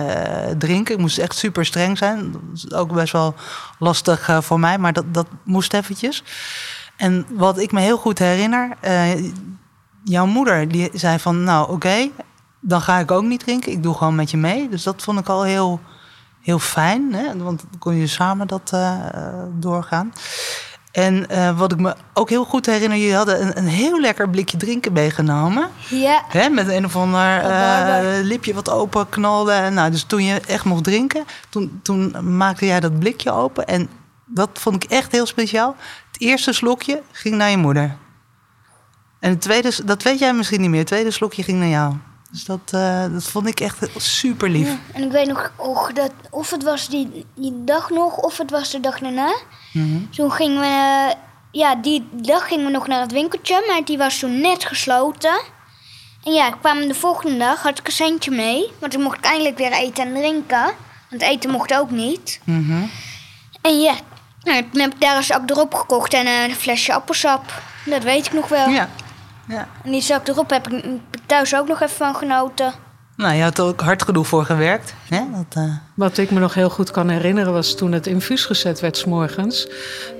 drinken. 0.58 0.94
Ik 0.96 1.02
moest 1.02 1.18
echt 1.18 1.36
super 1.36 1.66
streng 1.66 1.98
zijn. 1.98 2.32
Dat 2.32 2.42
is 2.54 2.74
ook 2.74 2.94
best 2.94 3.14
wel 3.14 3.36
lastig 3.80 4.30
eh, 4.30 4.42
voor 4.42 4.60
mij. 4.60 4.78
Maar 4.78 4.94
dat, 4.94 5.14
dat 5.14 5.28
moest 5.44 5.74
eventjes. 5.74 6.24
En 6.98 7.26
wat 7.34 7.60
ik 7.60 7.72
me 7.72 7.80
heel 7.80 7.98
goed 7.98 8.20
herinner, 8.20 8.70
jouw 10.04 10.26
moeder 10.26 10.68
die 10.68 10.90
zei 10.94 11.20
van, 11.20 11.44
nou 11.44 11.72
oké, 11.72 12.10
dan 12.60 12.82
ga 12.82 13.00
ik 13.00 13.12
ook 13.12 13.24
niet 13.24 13.40
drinken. 13.40 13.72
Ik 13.72 13.84
doe 13.84 13.94
gewoon 13.94 14.16
met 14.16 14.32
je 14.32 14.38
mee. 14.38 14.70
Dus 14.70 14.84
dat 14.84 15.04
vond 15.04 15.20
ik 15.20 15.30
al 15.30 15.44
heel, 15.44 15.80
heel 16.42 16.60
fijn, 16.60 17.14
hè? 17.14 17.38
want 17.38 17.60
dan 17.60 17.80
kon 17.80 17.96
je 17.96 18.08
samen 18.08 18.48
dat 18.48 18.72
eh, 18.74 18.96
doorgaan. 19.54 20.14
En 20.92 21.30
eh, 21.30 21.58
wat 21.58 21.72
ik 21.72 21.80
me 21.80 21.96
ook 22.14 22.30
heel 22.30 22.46
goed 22.46 22.66
herinner, 22.66 22.98
jullie 22.98 23.16
hadden 23.16 23.42
een, 23.42 23.58
een 23.58 23.68
heel 23.68 24.00
lekker 24.00 24.30
blikje 24.30 24.58
drinken 24.58 24.94
meegenomen. 24.94 25.70
Ja, 25.90 26.24
Hè, 26.28 26.50
met 26.50 26.68
een 26.68 26.86
of 26.86 26.96
ander 26.96 27.40
eh, 27.40 28.24
lipje 28.24 28.54
wat 28.54 28.70
open 28.70 29.10
knalde. 29.10 29.52
En 29.52 29.74
Nou, 29.74 29.92
dus 29.92 30.04
toen 30.04 30.24
je 30.24 30.40
echt 30.40 30.66
mocht 30.66 30.84
drinken, 30.84 31.26
toen, 31.50 31.80
toen 31.84 32.36
maakte 32.38 32.66
jij 32.66 32.80
dat 32.80 33.00
blikje 33.00 33.32
open. 33.32 33.68
En 33.68 33.90
dat 34.26 34.50
vond 34.54 34.84
ik 34.84 34.92
echt 34.92 35.12
heel 35.12 35.26
speciaal. 35.26 35.76
Het 36.12 36.22
eerste 36.22 36.54
slokje 36.54 37.02
ging 37.12 37.36
naar 37.36 37.50
je 37.50 37.58
moeder. 37.58 37.98
En 39.20 39.30
het 39.30 39.42
tweede, 39.42 39.72
dat 39.86 40.04
weet 40.04 40.20
jij 40.20 40.34
misschien 40.34 40.62
niet 40.62 40.70
meer. 40.70 40.80
Het 40.80 40.88
tweede 40.88 41.12
slokje 41.12 41.44
ging 41.44 41.60
naar 41.60 41.68
jou. 41.68 41.94
Dus 42.32 42.46
dat, 42.46 42.60
eh, 42.72 43.12
dat 43.12 43.24
vond 43.24 43.48
ik 43.48 43.60
echt 43.60 43.88
super 43.98 44.50
lief. 44.50 44.68
Ja, 44.68 44.78
en 44.94 45.04
ik 45.04 45.12
weet 45.12 45.28
nog 45.28 45.52
dat 45.94 46.12
of 46.30 46.52
het 46.52 46.64
was 46.64 46.90
die, 46.90 47.26
die 47.36 47.64
dag 47.64 47.90
nog 47.90 48.18
of 48.18 48.38
het 48.38 48.52
was 48.52 48.72
de 48.72 48.80
dag 48.80 49.00
daarna. 49.00 49.36
Mhm. 49.74 50.10
Toen 50.10 50.32
gingen 50.32 50.60
we, 50.60 50.66
eh, 50.66 51.16
ja, 51.52 51.76
die 51.76 52.08
dag 52.12 52.48
gingen 52.48 52.66
we 52.66 52.72
nog 52.72 52.88
naar 52.88 53.02
het 53.02 53.12
winkeltje, 53.12 53.64
maar 53.68 53.86
die 53.86 53.98
was 53.98 54.20
toen 54.20 54.42
net 54.42 54.66
gesloten. 54.66 55.40
En 56.24 56.34
ja, 56.34 56.50
kwamen 56.50 56.88
de 56.88 56.94
volgende 56.94 57.38
dag, 57.38 57.62
had 57.62 57.80
ik 57.80 57.88
een 57.88 57.94
centje 57.94 58.32
mee, 58.32 58.72
want 58.80 58.92
toen 58.92 59.02
mocht 59.02 59.18
ik 59.18 59.24
eindelijk 59.24 59.58
weer 59.58 59.72
eten 59.72 60.06
en 60.06 60.14
drinken. 60.14 60.74
Want 61.10 61.22
eten 61.22 61.50
mocht 61.50 61.74
ook 61.74 61.92
niet. 61.92 62.40
Mhm. 62.44 62.84
En 63.62 63.80
ja, 63.80 63.96
nou, 64.44 64.64
toen 64.72 64.82
heb 64.82 64.94
ik 64.94 65.02
daar 65.02 65.18
een 65.18 65.24
zak 65.24 65.50
erop 65.50 65.74
gekocht 65.74 66.14
en 66.14 66.28
een 66.28 66.56
flesje 66.56 66.94
appelsap. 66.94 67.62
Dat 67.86 68.04
weet 68.04 68.26
ik 68.26 68.34
nog 68.34 68.48
wel. 68.48 68.70
Ja. 68.70 68.90
Ja. 69.48 69.68
En 69.84 69.92
die 69.92 70.02
zak 70.02 70.28
erop 70.28 70.50
heb 70.50 70.68
ik 70.68 70.86
thuis 71.26 71.56
ook 71.56 71.68
nog 71.68 71.82
even 71.82 71.96
van 71.96 72.16
genoten. 72.16 72.74
Nou, 73.16 73.36
je 73.36 73.44
had 73.44 73.58
er 73.58 73.66
ook 73.66 73.82
hard 73.82 74.04
genoeg 74.04 74.28
voor 74.28 74.46
gewerkt. 74.46 74.94
Hè? 75.10 75.22
Dat, 75.32 75.64
eh, 75.64 75.76
Wat 75.96 76.18
ik 76.18 76.32
me 76.32 76.40
nog 76.40 76.54
heel 76.54 76.70
goed 76.70 76.92
kan 76.92 77.10
herinneren 77.10 77.54
was 77.54 77.76
toen 77.76 77.92
het 77.92 78.08
infuus 78.08 78.46
gezet 78.46 78.80
werd 78.80 78.98
's 78.98 79.06
morgens. 79.06 79.68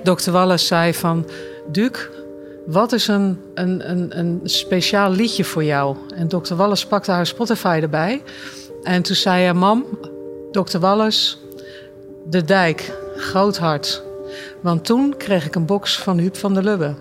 Dokter 0.02 0.32
Wallace 0.32 0.66
zei 0.66 0.94
van, 0.94 1.28
Duc, 1.72 2.08
wat 2.66 2.92
is 2.92 3.08
een, 3.08 3.40
een, 3.54 3.90
een, 3.90 4.18
een 4.18 4.40
speciaal 4.44 5.10
liedje 5.10 5.44
voor 5.44 5.64
jou? 5.64 5.96
En 6.14 6.28
dokter 6.28 6.56
Wallace 6.56 6.86
pakte 6.86 7.10
haar 7.10 7.26
Spotify 7.26 7.78
erbij. 7.82 8.22
En 8.82 9.02
toen 9.02 9.16
zei 9.16 9.42
hij, 9.42 9.54
mam, 9.54 9.84
dokter 10.52 10.80
Wallace, 10.80 11.36
De 12.26 12.44
Dijk, 12.44 12.92
Groot 13.16 13.58
Hart. 13.58 14.02
Want 14.60 14.84
toen 14.84 15.14
kreeg 15.16 15.46
ik 15.46 15.54
een 15.54 15.66
box 15.66 15.98
van 15.98 16.18
Huub 16.18 16.36
van 16.36 16.54
der 16.54 16.62
Lubbe. 16.62 16.94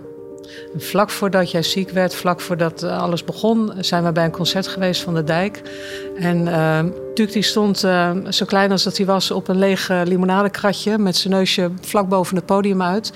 Vlak 0.77 1.09
voordat 1.09 1.51
jij 1.51 1.63
ziek 1.63 1.89
werd, 1.89 2.15
vlak 2.15 2.41
voordat 2.41 2.83
eh, 2.83 3.01
alles 3.01 3.23
begon, 3.23 3.73
zijn 3.79 4.03
we 4.03 4.11
bij 4.11 4.25
een 4.25 4.31
concert 4.31 4.67
geweest 4.67 5.01
van 5.01 5.13
de 5.13 5.23
Dijk. 5.23 5.61
En 6.19 6.47
uh, 6.47 6.79
die 7.13 7.41
stond 7.41 7.83
eh, 7.83 8.11
zo 8.29 8.45
klein 8.45 8.71
als 8.71 8.83
dat 8.83 8.97
hij 8.97 9.05
was 9.05 9.31
op 9.31 9.47
een 9.47 9.59
leeg 9.59 9.89
limonadekratje 10.03 10.97
met 10.97 11.15
zijn 11.15 11.33
neusje 11.33 11.71
vlak 11.81 12.09
boven 12.09 12.35
het 12.35 12.45
podium 12.45 12.81
uit. 12.81 13.13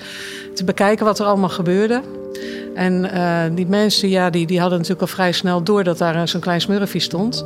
Te 0.54 0.64
bekijken 0.64 1.04
wat 1.04 1.18
er 1.18 1.26
allemaal 1.26 1.48
gebeurde. 1.48 2.02
En 2.74 3.10
die 3.54 3.66
mensen 3.66 4.08
ja, 4.08 4.30
die, 4.30 4.46
die 4.46 4.60
hadden 4.60 4.78
natuurlijk 4.78 5.08
al 5.08 5.14
vrij 5.14 5.32
snel 5.32 5.62
door 5.62 5.84
dat 5.84 5.98
daar 5.98 6.28
zo'n 6.28 6.40
klein 6.40 6.60
smurfje 6.60 7.00
stond. 7.00 7.44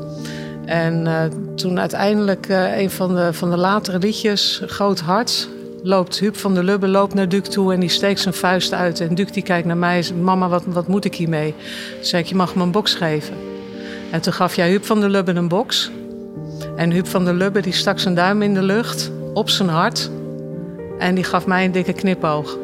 En 0.65 1.07
toen 1.55 1.81
uiteindelijk 1.81 2.47
een 2.77 2.91
van 2.91 3.15
de, 3.15 3.33
van 3.33 3.51
de 3.51 3.57
latere 3.57 3.99
liedjes, 3.99 4.63
Groot 4.67 5.01
Hart, 5.01 5.49
loopt 5.83 6.19
Huub 6.19 6.37
van 6.37 6.55
der 6.55 6.65
Lubbe 6.65 6.89
loopt 6.89 7.15
naar 7.15 7.29
Duc 7.29 7.43
toe 7.43 7.73
en 7.73 7.81
die 7.81 7.89
steekt 7.89 8.21
zijn 8.21 8.35
vuist 8.35 8.73
uit. 8.73 9.01
En 9.01 9.15
Duc 9.15 9.31
die 9.31 9.43
kijkt 9.43 9.67
naar 9.67 9.77
mij 9.77 9.97
en 9.97 10.05
zegt, 10.05 10.21
mama, 10.21 10.49
wat, 10.49 10.65
wat 10.67 10.89
moet 10.89 11.05
ik 11.05 11.15
hiermee? 11.15 11.55
Toen 11.95 12.05
zei 12.05 12.23
ik, 12.23 12.29
je 12.29 12.35
mag 12.35 12.55
me 12.55 12.63
een 12.63 12.71
box 12.71 12.95
geven. 12.95 13.35
En 14.11 14.21
toen 14.21 14.33
gaf 14.33 14.57
jij 14.57 14.69
Huub 14.69 14.85
van 14.85 15.01
der 15.01 15.11
Lubbe 15.11 15.35
een 15.35 15.49
box. 15.49 15.91
En 16.77 16.91
Huub 16.91 17.07
van 17.07 17.25
der 17.25 17.35
Lubbe 17.35 17.61
die 17.61 17.73
stak 17.73 17.99
zijn 17.99 18.15
duim 18.15 18.43
in 18.43 18.55
de 18.55 18.63
lucht 18.63 19.11
op 19.35 19.51
zijn 19.51 19.69
hart. 19.69 20.11
En 20.99 21.15
die 21.15 21.25
gaf 21.25 21.47
mij 21.47 21.65
een 21.65 21.73
dikke 21.73 21.93
knipoog. 21.93 22.59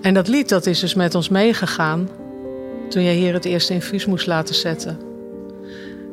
En 0.00 0.14
dat 0.14 0.28
lied 0.28 0.48
dat 0.48 0.66
is 0.66 0.80
dus 0.80 0.94
met 0.94 1.14
ons 1.14 1.28
meegegaan 1.28 2.08
toen 2.88 3.02
jij 3.02 3.14
hier 3.14 3.32
het 3.32 3.44
eerste 3.44 3.72
infuus 3.72 4.06
moest 4.06 4.26
laten 4.26 4.54
zetten. 4.54 4.98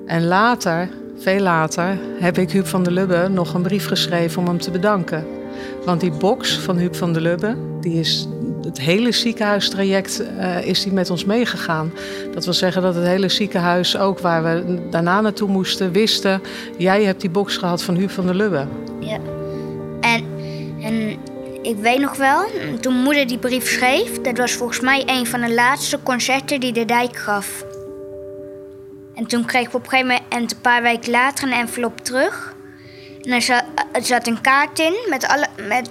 En 0.05 0.25
later, 0.25 0.89
veel 1.23 1.39
later, 1.39 1.97
heb 2.19 2.37
ik 2.37 2.51
Huub 2.51 2.67
van 2.67 2.83
der 2.83 2.93
Lubbe 2.93 3.27
nog 3.31 3.53
een 3.53 3.61
brief 3.61 3.87
geschreven 3.87 4.41
om 4.41 4.47
hem 4.47 4.57
te 4.57 4.71
bedanken. 4.71 5.25
Want 5.85 6.01
die 6.01 6.11
box 6.11 6.57
van 6.59 6.77
Huub 6.77 6.95
van 6.95 7.13
der 7.13 7.21
Lubbe, 7.21 7.55
die 7.81 7.99
is 7.99 8.27
het 8.61 8.79
hele 8.79 9.11
ziekenhuistraject 9.11 10.21
uh, 10.37 10.65
is 10.65 10.83
die 10.83 10.93
met 10.93 11.09
ons 11.09 11.25
meegegaan. 11.25 11.93
Dat 12.33 12.45
wil 12.45 12.53
zeggen 12.53 12.81
dat 12.81 12.95
het 12.95 13.05
hele 13.05 13.29
ziekenhuis, 13.29 13.97
ook 13.97 14.19
waar 14.19 14.43
we 14.43 14.79
daarna 14.89 15.21
naartoe 15.21 15.49
moesten, 15.49 15.91
wisten... 15.91 16.41
jij 16.77 17.03
hebt 17.03 17.21
die 17.21 17.29
box 17.29 17.57
gehad 17.57 17.83
van 17.83 17.95
Huub 17.95 18.11
van 18.11 18.25
der 18.25 18.35
Lubbe. 18.35 18.67
Ja. 18.99 19.19
En, 20.01 20.25
en 20.81 21.17
ik 21.61 21.75
weet 21.81 21.99
nog 21.99 22.15
wel, 22.15 22.45
toen 22.79 22.93
moeder 22.93 23.27
die 23.27 23.37
brief 23.37 23.67
schreef... 23.67 24.21
dat 24.21 24.37
was 24.37 24.51
volgens 24.51 24.79
mij 24.79 25.03
een 25.05 25.27
van 25.27 25.41
de 25.41 25.53
laatste 25.53 25.99
concerten 26.03 26.59
die 26.59 26.73
de 26.73 26.85
dijk 26.85 27.15
gaf. 27.15 27.65
En 29.15 29.25
toen 29.25 29.45
kreeg 29.45 29.67
ik 29.67 29.73
op 29.73 29.83
een 29.83 29.89
gegeven 29.89 30.07
moment, 30.07 30.33
en 30.33 30.41
een 30.41 30.61
paar 30.61 30.81
weken 30.81 31.11
later, 31.11 31.47
een 31.47 31.53
envelop 31.53 31.99
terug. 31.99 32.55
En 33.21 33.31
er 33.31 33.41
zat, 33.41 33.63
er 33.91 34.05
zat 34.05 34.27
een 34.27 34.41
kaart 34.41 34.79
in 34.79 34.95
met, 35.09 35.27
alle, 35.27 35.47
met 35.67 35.89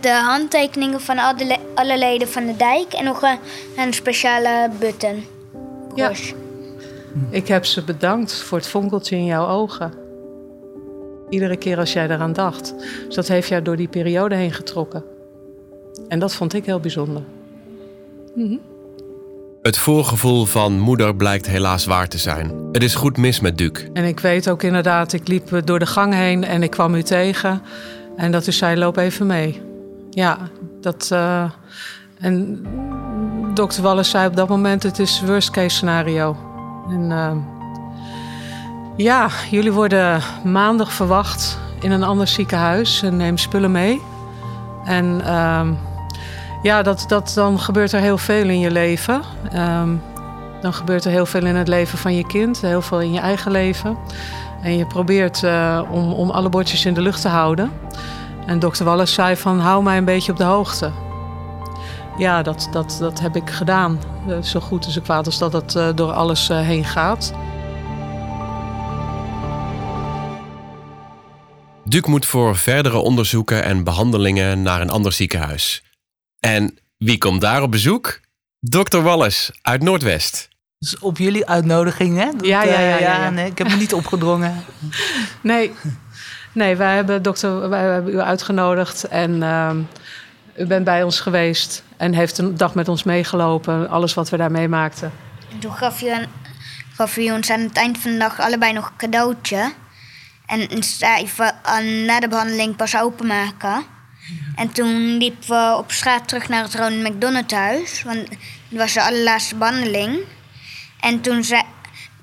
de 0.00 0.12
handtekeningen 0.12 1.00
van 1.00 1.18
alle, 1.18 1.56
alle 1.74 1.98
leden 1.98 2.28
van 2.28 2.46
de 2.46 2.56
dijk. 2.56 2.92
En 2.92 3.04
nog 3.04 3.22
een, 3.22 3.38
een 3.76 3.92
speciale 3.92 4.70
button. 4.78 5.24
Ja. 5.94 6.12
Ik 7.30 7.48
heb 7.48 7.64
ze 7.64 7.84
bedankt 7.84 8.42
voor 8.42 8.58
het 8.58 8.66
fonkeltje 8.66 9.16
in 9.16 9.24
jouw 9.24 9.46
ogen. 9.46 9.92
Iedere 11.28 11.56
keer 11.56 11.78
als 11.78 11.92
jij 11.92 12.04
eraan 12.04 12.32
dacht. 12.32 12.74
Dus 13.06 13.14
dat 13.14 13.28
heeft 13.28 13.48
jou 13.48 13.62
door 13.62 13.76
die 13.76 13.88
periode 13.88 14.34
heen 14.34 14.52
getrokken. 14.52 15.04
En 16.08 16.18
dat 16.18 16.34
vond 16.34 16.52
ik 16.52 16.64
heel 16.64 16.80
bijzonder. 16.80 17.22
Mm-hmm. 18.34 18.60
Het 19.62 19.78
voorgevoel 19.78 20.44
van 20.44 20.78
moeder 20.78 21.16
blijkt 21.16 21.46
helaas 21.46 21.84
waar 21.84 22.08
te 22.08 22.18
zijn. 22.18 22.68
Het 22.72 22.82
is 22.82 22.94
goed 22.94 23.16
mis 23.16 23.40
met 23.40 23.58
Duc. 23.58 23.70
En 23.92 24.04
ik 24.04 24.20
weet 24.20 24.50
ook 24.50 24.62
inderdaad, 24.62 25.12
ik 25.12 25.28
liep 25.28 25.60
door 25.64 25.78
de 25.78 25.86
gang 25.86 26.14
heen 26.14 26.44
en 26.44 26.62
ik 26.62 26.70
kwam 26.70 26.94
u 26.94 27.02
tegen. 27.02 27.62
En 28.16 28.32
dat 28.32 28.46
u 28.46 28.52
zei, 28.52 28.76
loop 28.76 28.96
even 28.96 29.26
mee. 29.26 29.62
Ja, 30.10 30.38
dat... 30.80 31.10
Uh, 31.12 31.50
en 32.20 32.66
dokter 33.54 33.82
Wallace 33.82 34.10
zei 34.10 34.26
op 34.26 34.36
dat 34.36 34.48
moment, 34.48 34.82
het 34.82 34.98
is 34.98 35.22
worst 35.26 35.50
case 35.50 35.76
scenario. 35.76 36.36
En 36.88 37.10
uh, 37.10 37.32
ja, 38.96 39.28
jullie 39.50 39.72
worden 39.72 40.22
maandag 40.44 40.92
verwacht 40.92 41.58
in 41.80 41.90
een 41.90 42.02
ander 42.02 42.28
ziekenhuis 42.28 43.02
en 43.02 43.16
neem 43.16 43.38
spullen 43.38 43.72
mee. 43.72 44.00
En 44.84 45.20
uh, 45.24 45.68
ja, 46.62 46.82
dat, 46.82 47.04
dat, 47.08 47.32
dan 47.34 47.60
gebeurt 47.60 47.92
er 47.92 48.00
heel 48.00 48.18
veel 48.18 48.48
in 48.48 48.58
je 48.58 48.70
leven. 48.70 49.22
Um, 49.54 50.02
dan 50.60 50.74
gebeurt 50.74 51.04
er 51.04 51.10
heel 51.10 51.26
veel 51.26 51.46
in 51.46 51.56
het 51.56 51.68
leven 51.68 51.98
van 51.98 52.14
je 52.14 52.26
kind, 52.26 52.60
heel 52.60 52.82
veel 52.82 53.00
in 53.00 53.12
je 53.12 53.20
eigen 53.20 53.50
leven. 53.50 53.98
En 54.62 54.76
je 54.76 54.86
probeert 54.86 55.42
uh, 55.42 55.82
om, 55.90 56.12
om 56.12 56.30
alle 56.30 56.48
bordjes 56.48 56.84
in 56.84 56.94
de 56.94 57.00
lucht 57.00 57.20
te 57.20 57.28
houden. 57.28 57.72
En 58.46 58.58
dokter 58.58 58.84
Wallace 58.84 59.12
zei 59.12 59.36
van, 59.36 59.60
hou 59.60 59.82
mij 59.82 59.96
een 59.96 60.04
beetje 60.04 60.32
op 60.32 60.38
de 60.38 60.44
hoogte. 60.44 60.90
Ja, 62.18 62.42
dat, 62.42 62.68
dat, 62.72 62.96
dat 63.00 63.20
heb 63.20 63.36
ik 63.36 63.50
gedaan. 63.50 64.00
Uh, 64.28 64.42
zo 64.42 64.60
goed 64.60 64.84
en 64.84 64.90
zo 64.90 65.00
kwaad 65.00 65.26
als 65.26 65.38
dat 65.38 65.52
het 65.52 65.74
uh, 65.74 65.88
door 65.94 66.12
alles 66.12 66.48
heen 66.48 66.84
gaat. 66.84 67.32
Duc 71.84 72.06
moet 72.06 72.26
voor 72.26 72.56
verdere 72.56 72.98
onderzoeken 72.98 73.64
en 73.64 73.84
behandelingen 73.84 74.62
naar 74.62 74.80
een 74.80 74.90
ander 74.90 75.12
ziekenhuis. 75.12 75.82
En 76.40 76.78
wie 76.96 77.18
komt 77.18 77.40
daar 77.40 77.62
op 77.62 77.70
bezoek? 77.70 78.20
Dokter 78.60 79.02
Wallace 79.02 79.54
uit 79.62 79.82
Noordwest. 79.82 80.48
Dus 80.78 80.98
op 80.98 81.18
jullie 81.18 81.46
uitnodiging, 81.46 82.16
hè? 82.16 82.24
Dat, 82.24 82.46
ja, 82.46 82.62
ja, 82.62 82.80
ja, 82.80 82.98
ja, 82.98 82.98
ja. 82.98 83.30
Nee, 83.30 83.50
ik 83.50 83.58
heb 83.58 83.68
me 83.68 83.76
niet 83.76 83.94
opgedrongen. 83.94 84.64
nee, 85.42 85.72
nee, 86.52 86.76
wij 86.76 86.94
hebben, 86.94 87.22
dokter, 87.22 87.68
wij 87.68 87.82
hebben 87.82 88.14
u 88.14 88.20
uitgenodigd 88.20 89.04
en 89.04 89.36
uh, 89.36 89.70
u 90.56 90.66
bent 90.66 90.84
bij 90.84 91.02
ons 91.02 91.20
geweest 91.20 91.84
en 91.96 92.14
heeft 92.14 92.38
een 92.38 92.56
dag 92.56 92.74
met 92.74 92.88
ons 92.88 93.02
meegelopen, 93.02 93.88
alles 93.88 94.14
wat 94.14 94.28
we 94.28 94.36
daar 94.36 94.50
meemaakten. 94.50 95.12
En 95.52 95.58
toen 95.58 95.72
gaf 95.72 96.02
u, 96.02 96.10
een, 96.10 96.26
gaf 96.94 97.16
u 97.16 97.30
ons 97.30 97.50
aan 97.50 97.60
het 97.60 97.76
eind 97.76 97.98
van 97.98 98.12
de 98.12 98.18
dag 98.18 98.40
allebei 98.40 98.72
nog 98.72 98.86
een 98.86 98.96
cadeautje. 98.96 99.72
En 100.46 100.82
zei 100.82 101.28
van, 101.28 101.52
na 102.04 102.20
de 102.20 102.28
behandeling 102.28 102.76
pas 102.76 102.96
openmaken. 102.96 103.84
En 104.54 104.72
toen 104.72 105.16
liepen 105.16 105.48
we 105.48 105.74
op 105.78 105.92
straat 105.92 106.28
terug 106.28 106.48
naar 106.48 106.62
het 106.62 106.74
Ronald 106.74 107.08
McDonald 107.08 107.50
huis. 107.50 108.02
Want 108.02 108.28
het 108.68 108.78
was 108.78 108.92
de 108.92 109.02
allerlaatste 109.02 109.56
behandeling. 109.56 110.18
En 111.00 111.20
toen 111.20 111.44
zei 111.44 111.62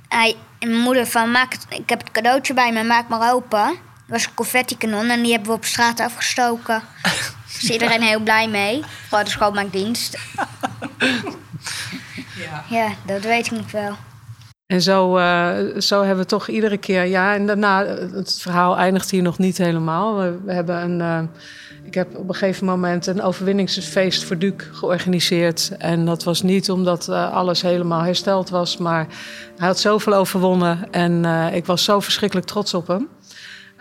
hij, 0.08 0.36
mijn 0.60 0.76
moeder 0.76 1.08
van, 1.08 1.32
maak 1.32 1.52
het, 1.52 1.66
ik 1.70 1.90
heb 1.90 2.00
het 2.00 2.12
cadeautje 2.12 2.54
bij 2.54 2.72
me, 2.72 2.84
maak 2.84 3.08
maar 3.08 3.34
open. 3.34 3.66
Dat 3.68 3.76
was 4.08 4.26
een 4.26 4.34
confetti-kanon 4.34 5.10
en 5.10 5.22
die 5.22 5.32
hebben 5.32 5.50
we 5.50 5.56
op 5.58 5.66
straat 5.66 6.00
afgestoken. 6.00 6.82
Daar 7.02 7.36
is 7.62 7.70
iedereen 7.70 8.02
heel 8.02 8.20
blij 8.20 8.48
mee. 8.48 8.84
Vooral 9.08 9.24
de 9.24 9.30
schoonmaakdienst. 9.30 10.18
ja. 12.46 12.64
ja, 12.70 12.90
dat 13.06 13.22
weet 13.22 13.46
ik 13.46 13.52
nog 13.52 13.72
wel. 13.72 13.96
En 14.66 14.82
zo, 14.82 15.18
uh, 15.18 15.80
zo 15.80 16.00
hebben 16.00 16.24
we 16.24 16.30
toch 16.30 16.48
iedere 16.48 16.78
keer... 16.78 17.04
Ja, 17.04 17.34
en 17.34 17.46
daarna, 17.46 17.86
het 17.86 18.42
verhaal 18.42 18.78
eindigt 18.78 19.12
hier 19.12 19.22
nog 19.22 19.38
niet 19.38 19.58
helemaal. 19.58 20.18
We, 20.18 20.40
we 20.46 20.54
hebben 20.54 20.82
een... 20.82 21.00
Uh, 21.00 21.20
Ik 21.88 21.94
heb 21.94 22.18
op 22.18 22.30
een 22.30 22.36
gegeven 22.36 22.66
moment 22.66 23.08
een 23.08 23.22
overwinningsfeest 23.22 24.24
voor 24.24 24.38
Duc 24.38 24.54
georganiseerd. 24.72 25.72
En 25.78 26.06
dat 26.06 26.24
was 26.24 26.42
niet 26.42 26.72
omdat 26.72 27.08
uh, 27.10 27.34
alles 27.34 27.62
helemaal 27.62 28.02
hersteld 28.02 28.50
was, 28.50 28.78
maar 28.78 29.08
hij 29.58 29.68
had 29.68 29.80
zoveel 29.80 30.14
overwonnen 30.14 30.92
en 30.92 31.24
uh, 31.24 31.56
ik 31.56 31.66
was 31.66 31.84
zo 31.84 32.00
verschrikkelijk 32.00 32.48
trots 32.48 32.74
op 32.74 32.88
hem. 32.88 33.08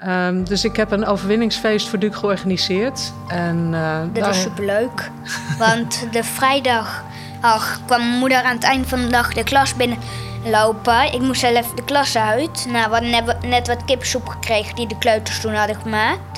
Um, 0.09 0.45
dus 0.45 0.65
ik 0.65 0.77
heb 0.77 0.91
een 0.91 1.07
overwinningsfeest 1.07 1.89
voor 1.89 1.99
Duc 1.99 2.17
georganiseerd. 2.17 3.13
En, 3.29 3.71
uh, 3.73 4.01
dat 4.01 4.15
daar... 4.15 4.25
was 4.25 4.41
superleuk. 4.41 5.11
Want 5.59 6.13
de 6.13 6.25
vrijdag 6.25 7.05
ach, 7.41 7.81
kwam 7.87 8.01
mijn 8.01 8.19
moeder 8.19 8.43
aan 8.43 8.55
het 8.55 8.65
eind 8.65 8.89
van 8.89 9.01
de 9.01 9.09
dag 9.09 9.35
de 9.35 9.45
klas 9.45 9.75
binnenlopen. 9.75 11.13
Ik 11.13 11.21
moest 11.21 11.41
zelf 11.41 11.75
de 11.75 11.85
klas 11.85 12.17
uit. 12.17 12.67
Nou, 12.69 12.91
we 12.91 12.95
hadden 12.95 13.51
net 13.51 13.67
wat 13.67 13.85
kipsoep 13.85 14.29
gekregen 14.29 14.75
die 14.75 14.89
de 14.89 14.99
kleuters 14.99 15.41
toen 15.41 15.55
hadden 15.55 15.77
gemaakt. 15.77 16.36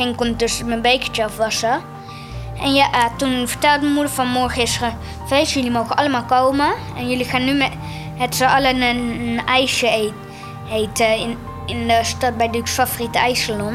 Ging 0.00 0.14
ik 0.14 0.20
ondertussen 0.20 0.66
mijn 0.66 0.82
bekertje 0.82 1.24
afwassen. 1.24 1.80
En 2.60 2.74
ja, 2.74 2.88
uh, 2.94 3.16
toen 3.16 3.48
vertelde 3.48 3.80
mijn 3.80 3.92
moeder 3.92 4.12
van 4.12 4.26
morgen 4.26 4.62
is 4.62 4.80
feest. 5.26 5.52
Jullie 5.52 5.70
mogen 5.70 5.96
allemaal 5.96 6.24
komen. 6.24 6.72
En 6.96 7.08
jullie 7.08 7.24
gaan 7.24 7.44
nu 7.44 7.52
met, 7.52 7.72
met 8.18 8.34
z'n 8.34 8.44
allen 8.44 8.82
een, 8.82 9.20
een 9.20 9.46
ijsje 9.46 10.12
eten 10.70 11.16
in, 11.16 11.38
in 11.66 11.86
de 11.86 12.00
stad 12.02 12.36
bij 12.36 12.50
Duke's 12.50 12.70
favoriete 12.70 13.18
ijssalon. 13.18 13.74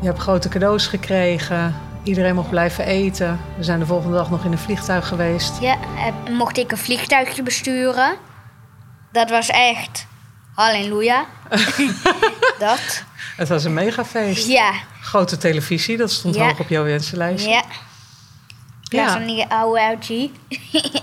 Je 0.00 0.06
hebt 0.06 0.18
grote 0.18 0.48
cadeaus 0.48 0.86
gekregen. 0.86 1.74
Iedereen 2.02 2.34
mocht 2.34 2.50
blijven 2.50 2.84
eten. 2.84 3.40
We 3.56 3.62
zijn 3.62 3.78
de 3.78 3.86
volgende 3.86 4.16
dag 4.16 4.30
nog 4.30 4.44
in 4.44 4.52
een 4.52 4.58
vliegtuig 4.58 5.08
geweest. 5.08 5.60
Ja, 5.60 5.76
mocht 6.30 6.58
ik 6.58 6.70
een 6.70 6.78
vliegtuigje 6.78 7.42
besturen. 7.42 8.14
Dat 9.12 9.30
was 9.30 9.48
echt 9.48 10.06
halleluja. 10.54 11.26
dat. 12.58 13.04
Het 13.36 13.48
was 13.48 13.64
een 13.64 13.74
megafeest. 13.74 14.48
Ja. 14.48 14.72
Grote 15.00 15.36
televisie, 15.36 15.96
dat 15.96 16.10
stond 16.10 16.36
hoog 16.36 16.60
op 16.60 16.68
jouw 16.68 16.84
wensenlijstje. 16.84 17.50
Ja. 17.50 17.64
Ja. 18.82 19.12
van 19.12 19.26
die 19.26 19.46
oude 19.46 19.98
LG. 20.00 20.30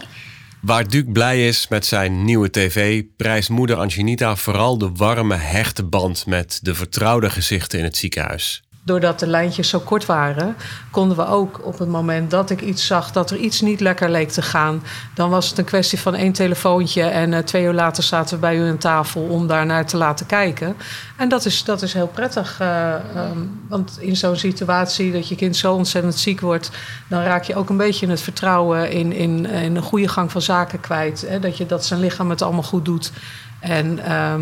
Waar 0.61 0.87
Duc 0.87 1.03
blij 1.07 1.47
is 1.47 1.67
met 1.67 1.85
zijn 1.85 2.23
nieuwe 2.23 2.49
tv, 2.49 3.03
prijst 3.17 3.49
moeder 3.49 3.77
Angelita 3.77 4.35
vooral 4.35 4.77
de 4.77 4.91
warme, 4.95 5.35
hechte 5.35 5.83
band 5.83 6.25
met 6.25 6.59
de 6.61 6.75
vertrouwde 6.75 7.29
gezichten 7.29 7.79
in 7.79 7.85
het 7.85 7.97
ziekenhuis 7.97 8.63
doordat 8.83 9.19
de 9.19 9.27
lijntjes 9.27 9.69
zo 9.69 9.79
kort 9.79 10.05
waren, 10.05 10.55
konden 10.91 11.17
we 11.17 11.27
ook 11.27 11.65
op 11.65 11.79
het 11.79 11.89
moment 11.89 12.31
dat 12.31 12.49
ik 12.49 12.61
iets 12.61 12.85
zag 12.85 13.11
dat 13.11 13.31
er 13.31 13.37
iets 13.37 13.61
niet 13.61 13.79
lekker 13.79 14.09
leek 14.09 14.29
te 14.29 14.41
gaan, 14.41 14.83
dan 15.13 15.29
was 15.29 15.49
het 15.49 15.57
een 15.57 15.65
kwestie 15.65 15.99
van 15.99 16.15
één 16.15 16.31
telefoontje 16.31 17.03
en 17.03 17.31
uh, 17.31 17.37
twee 17.37 17.63
uur 17.63 17.73
later 17.73 18.03
zaten 18.03 18.35
we 18.35 18.41
bij 18.41 18.57
u 18.57 18.69
aan 18.69 18.77
tafel 18.77 19.21
om 19.21 19.47
daar 19.47 19.65
naar 19.65 19.85
te 19.85 19.97
laten 19.97 20.25
kijken. 20.25 20.75
En 21.17 21.29
dat 21.29 21.45
is, 21.45 21.63
dat 21.63 21.81
is 21.81 21.93
heel 21.93 22.07
prettig, 22.07 22.61
uh, 22.61 22.93
um, 23.15 23.61
want 23.67 23.97
in 23.99 24.15
zo'n 24.15 24.35
situatie 24.35 25.11
dat 25.11 25.27
je 25.27 25.35
kind 25.35 25.55
zo 25.55 25.73
ontzettend 25.73 26.15
ziek 26.15 26.39
wordt, 26.39 26.71
dan 27.07 27.23
raak 27.23 27.43
je 27.43 27.55
ook 27.55 27.69
een 27.69 27.77
beetje 27.77 28.07
het 28.07 28.21
vertrouwen 28.21 28.91
in, 28.91 29.13
in, 29.13 29.45
in 29.45 29.75
een 29.75 29.81
goede 29.81 30.07
gang 30.07 30.31
van 30.31 30.41
zaken 30.41 30.79
kwijt. 30.79 31.25
Hè? 31.27 31.39
Dat, 31.39 31.57
je, 31.57 31.65
dat 31.65 31.85
zijn 31.85 31.99
lichaam 31.99 32.29
het 32.29 32.41
allemaal 32.41 32.63
goed 32.63 32.85
doet. 32.85 33.11
En 33.59 33.99
uh, 34.07 34.33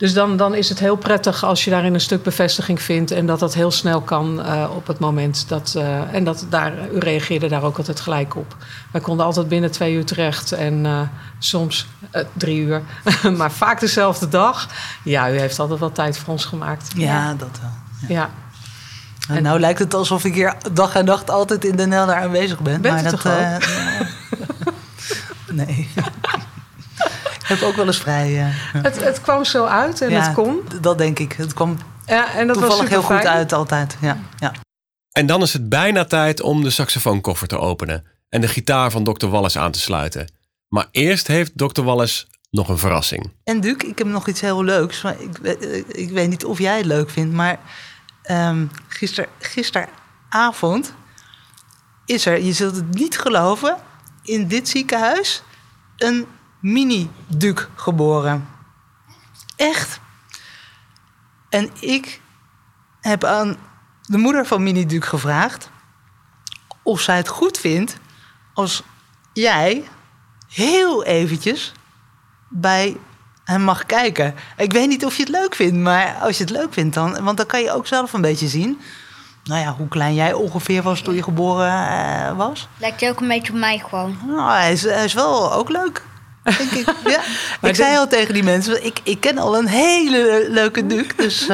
dus 0.00 0.12
dan, 0.12 0.36
dan 0.36 0.54
is 0.54 0.68
het 0.68 0.78
heel 0.78 0.96
prettig 0.96 1.44
als 1.44 1.64
je 1.64 1.70
daarin 1.70 1.94
een 1.94 2.00
stuk 2.00 2.22
bevestiging 2.22 2.82
vindt 2.82 3.10
en 3.10 3.26
dat 3.26 3.38
dat 3.38 3.54
heel 3.54 3.70
snel 3.70 4.00
kan 4.00 4.40
uh, 4.40 4.70
op 4.76 4.86
het 4.86 4.98
moment 4.98 5.48
dat. 5.48 5.74
Uh, 5.76 6.14
en 6.14 6.24
dat 6.24 6.46
daar, 6.48 6.72
u 6.92 6.98
reageerde 6.98 7.48
daar 7.48 7.62
ook 7.62 7.76
altijd 7.76 8.00
gelijk 8.00 8.36
op. 8.36 8.56
Wij 8.90 9.00
konden 9.00 9.26
altijd 9.26 9.48
binnen 9.48 9.70
twee 9.70 9.94
uur 9.94 10.04
terecht 10.04 10.52
en 10.52 10.84
uh, 10.84 11.00
soms 11.38 11.86
drie 12.32 12.60
uur, 12.60 12.82
maar 13.38 13.52
vaak 13.52 13.80
dezelfde 13.80 14.28
dag. 14.28 14.68
Ja, 15.04 15.30
u 15.30 15.38
heeft 15.38 15.58
altijd 15.58 15.80
wel 15.80 15.92
tijd 15.92 16.18
voor 16.18 16.32
ons 16.32 16.44
gemaakt. 16.44 16.90
Ja, 16.96 17.04
ja. 17.04 17.34
dat 17.34 17.58
wel. 17.60 17.70
Ja. 18.08 18.14
ja. 18.14 18.30
En 19.34 19.42
nou 19.42 19.60
lijkt 19.60 19.78
het 19.78 19.94
alsof 19.94 20.24
ik 20.24 20.34
hier 20.34 20.54
dag 20.72 20.94
en 20.94 21.04
nacht 21.04 21.30
altijd 21.30 21.64
in 21.64 21.76
de 21.76 21.86
NL 21.86 22.06
daar 22.06 22.22
aanwezig 22.22 22.60
ben. 22.60 22.80
Bent 22.80 23.02
maar 23.02 23.10
dat, 23.10 23.24
nee 25.52 25.88
heb 27.58 27.68
ook 27.68 27.76
wel 27.76 27.86
eens 27.86 28.00
vrij. 28.00 28.32
Uh, 28.32 28.46
het, 28.82 29.04
het, 29.04 29.20
kwam 29.20 29.44
zo 29.44 29.64
uit 29.64 30.00
en 30.00 30.12
het 30.12 30.34
kon. 30.34 30.60
Dat 30.80 30.98
denk 30.98 31.18
ik. 31.18 31.32
Het 31.32 31.54
kwam 31.54 31.76
ja, 32.06 32.34
en 32.34 32.46
dat 32.46 32.56
toevallig 32.58 32.88
heel 32.88 33.02
goed 33.02 33.26
uit 33.26 33.52
altijd. 33.52 33.96
Ja, 34.00 34.18
ja. 34.38 34.52
En 35.12 35.26
dan 35.26 35.42
is 35.42 35.52
het 35.52 35.68
bijna 35.68 36.04
tijd 36.04 36.40
om 36.40 36.62
de 36.62 36.70
saxofoonkoffer 36.70 37.48
te 37.48 37.58
openen 37.58 38.04
en 38.28 38.40
de 38.40 38.48
gitaar 38.48 38.90
van 38.90 39.04
Dr. 39.04 39.26
Wallace 39.26 39.58
aan 39.58 39.72
te 39.72 39.80
sluiten. 39.80 40.32
Maar 40.68 40.86
eerst 40.90 41.26
heeft 41.26 41.52
Dr. 41.58 41.82
Wallace 41.82 42.26
nog 42.50 42.68
een 42.68 42.78
verrassing. 42.78 43.32
En 43.44 43.60
Duke, 43.60 43.86
ik 43.86 43.98
heb 43.98 44.06
nog 44.06 44.28
iets 44.28 44.40
heel 44.40 44.64
leuks. 44.64 45.02
Maar 45.02 45.20
ik, 45.20 45.38
ik 45.88 46.10
weet 46.10 46.28
niet 46.28 46.44
of 46.44 46.58
jij 46.58 46.76
het 46.76 46.86
leuk 46.86 47.10
vindt, 47.10 47.34
maar 47.34 47.58
um, 48.30 48.70
gister, 48.88 49.28
gisteravond 49.38 50.94
is 52.04 52.26
er, 52.26 52.42
je 52.42 52.52
zult 52.52 52.76
het 52.76 52.94
niet 52.94 53.18
geloven, 53.18 53.76
in 54.22 54.48
dit 54.48 54.68
ziekenhuis 54.68 55.42
een 55.96 56.26
mini-Duc 56.60 57.66
geboren. 57.74 58.48
Echt. 59.56 60.00
En 61.48 61.70
ik 61.80 62.20
heb 63.00 63.24
aan 63.24 63.56
de 64.02 64.18
moeder 64.18 64.46
van 64.46 64.62
Mini-Duc 64.62 65.08
gevraagd 65.08 65.70
of 66.82 67.00
zij 67.00 67.16
het 67.16 67.28
goed 67.28 67.58
vindt 67.58 67.96
als 68.54 68.82
jij 69.32 69.88
heel 70.48 71.04
eventjes 71.04 71.72
bij 72.48 72.96
hem 73.44 73.62
mag 73.62 73.86
kijken. 73.86 74.34
Ik 74.56 74.72
weet 74.72 74.88
niet 74.88 75.04
of 75.04 75.16
je 75.16 75.22
het 75.22 75.32
leuk 75.32 75.54
vindt, 75.54 75.76
maar 75.76 76.14
als 76.14 76.36
je 76.36 76.42
het 76.42 76.52
leuk 76.52 76.72
vindt 76.72 76.94
dan... 76.94 77.24
want 77.24 77.36
dan 77.36 77.46
kan 77.46 77.60
je 77.60 77.72
ook 77.72 77.86
zelf 77.86 78.12
een 78.12 78.20
beetje 78.20 78.48
zien... 78.48 78.80
nou 79.44 79.60
ja, 79.60 79.74
hoe 79.74 79.88
klein 79.88 80.14
jij 80.14 80.32
ongeveer 80.32 80.82
was 80.82 81.00
toen 81.00 81.14
je 81.14 81.22
geboren 81.22 81.72
uh, 81.72 82.36
was. 82.36 82.68
Lijkt 82.76 83.00
je 83.00 83.08
ook 83.08 83.20
een 83.20 83.28
beetje 83.28 83.52
op 83.52 83.58
mij 83.58 83.78
gewoon. 83.78 84.18
Nou, 84.26 84.50
hij 84.50 84.72
is, 84.72 84.82
hij 84.82 85.04
is 85.04 85.14
wel 85.14 85.52
ook 85.52 85.68
leuk. 85.68 86.04
Denk 86.42 86.70
ik. 86.70 86.94
Ja. 87.04 87.20
ik 87.68 87.74
zei 87.74 87.96
al 87.96 88.08
tegen 88.08 88.34
die 88.34 88.42
mensen, 88.42 88.84
ik, 88.84 89.00
ik 89.02 89.20
ken 89.20 89.38
al 89.38 89.58
een 89.58 89.66
hele 89.66 90.46
leuke 90.48 90.86
Duc. 90.86 91.06
Dus 91.16 91.42
uh, 91.42 91.48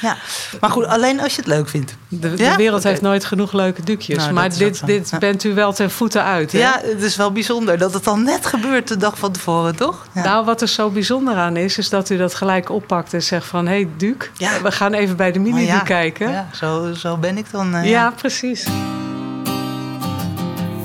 ja. 0.00 0.16
Maar 0.60 0.70
goed, 0.70 0.84
alleen 0.84 1.20
als 1.20 1.34
je 1.34 1.40
het 1.40 1.50
leuk 1.50 1.68
vindt. 1.68 1.94
De, 2.08 2.34
de 2.34 2.54
wereld 2.56 2.82
heeft 2.82 3.00
nooit 3.00 3.24
genoeg 3.24 3.52
leuke 3.52 3.82
Ducjes. 3.82 4.16
Nou, 4.16 4.32
maar 4.32 4.56
dit, 4.56 4.86
dit 4.86 5.12
bent 5.18 5.44
u 5.44 5.54
wel 5.54 5.72
ten 5.72 5.90
voeten 5.90 6.24
uit. 6.24 6.52
Hè? 6.52 6.58
Ja, 6.58 6.80
het 6.82 7.02
is 7.02 7.16
wel 7.16 7.32
bijzonder 7.32 7.78
dat 7.78 7.94
het 7.94 8.06
al 8.06 8.16
net 8.16 8.46
gebeurt 8.46 8.88
de 8.88 8.96
dag 8.96 9.18
van 9.18 9.32
tevoren, 9.32 9.76
toch? 9.76 10.06
Nou, 10.12 10.44
wat 10.44 10.60
er 10.60 10.68
zo 10.68 10.90
bijzonder 10.90 11.34
aan 11.34 11.56
is, 11.56 11.78
is 11.78 11.88
dat 11.88 12.10
u 12.10 12.16
dat 12.16 12.34
gelijk 12.34 12.70
oppakt 12.70 13.14
en 13.14 13.22
zegt 13.22 13.46
van... 13.46 13.66
hé, 13.66 13.72
hey, 13.72 13.88
Duc, 13.96 14.16
we 14.62 14.72
gaan 14.72 14.92
even 14.92 15.16
bij 15.16 15.32
de 15.32 15.38
mini-Duc 15.38 15.82
kijken. 15.82 16.30
Ja, 16.30 16.48
zo, 16.54 16.92
zo 16.92 17.16
ben 17.16 17.38
ik 17.38 17.50
dan. 17.50 17.76
Uh, 17.76 17.90
ja, 17.90 18.10
precies. 18.10 18.66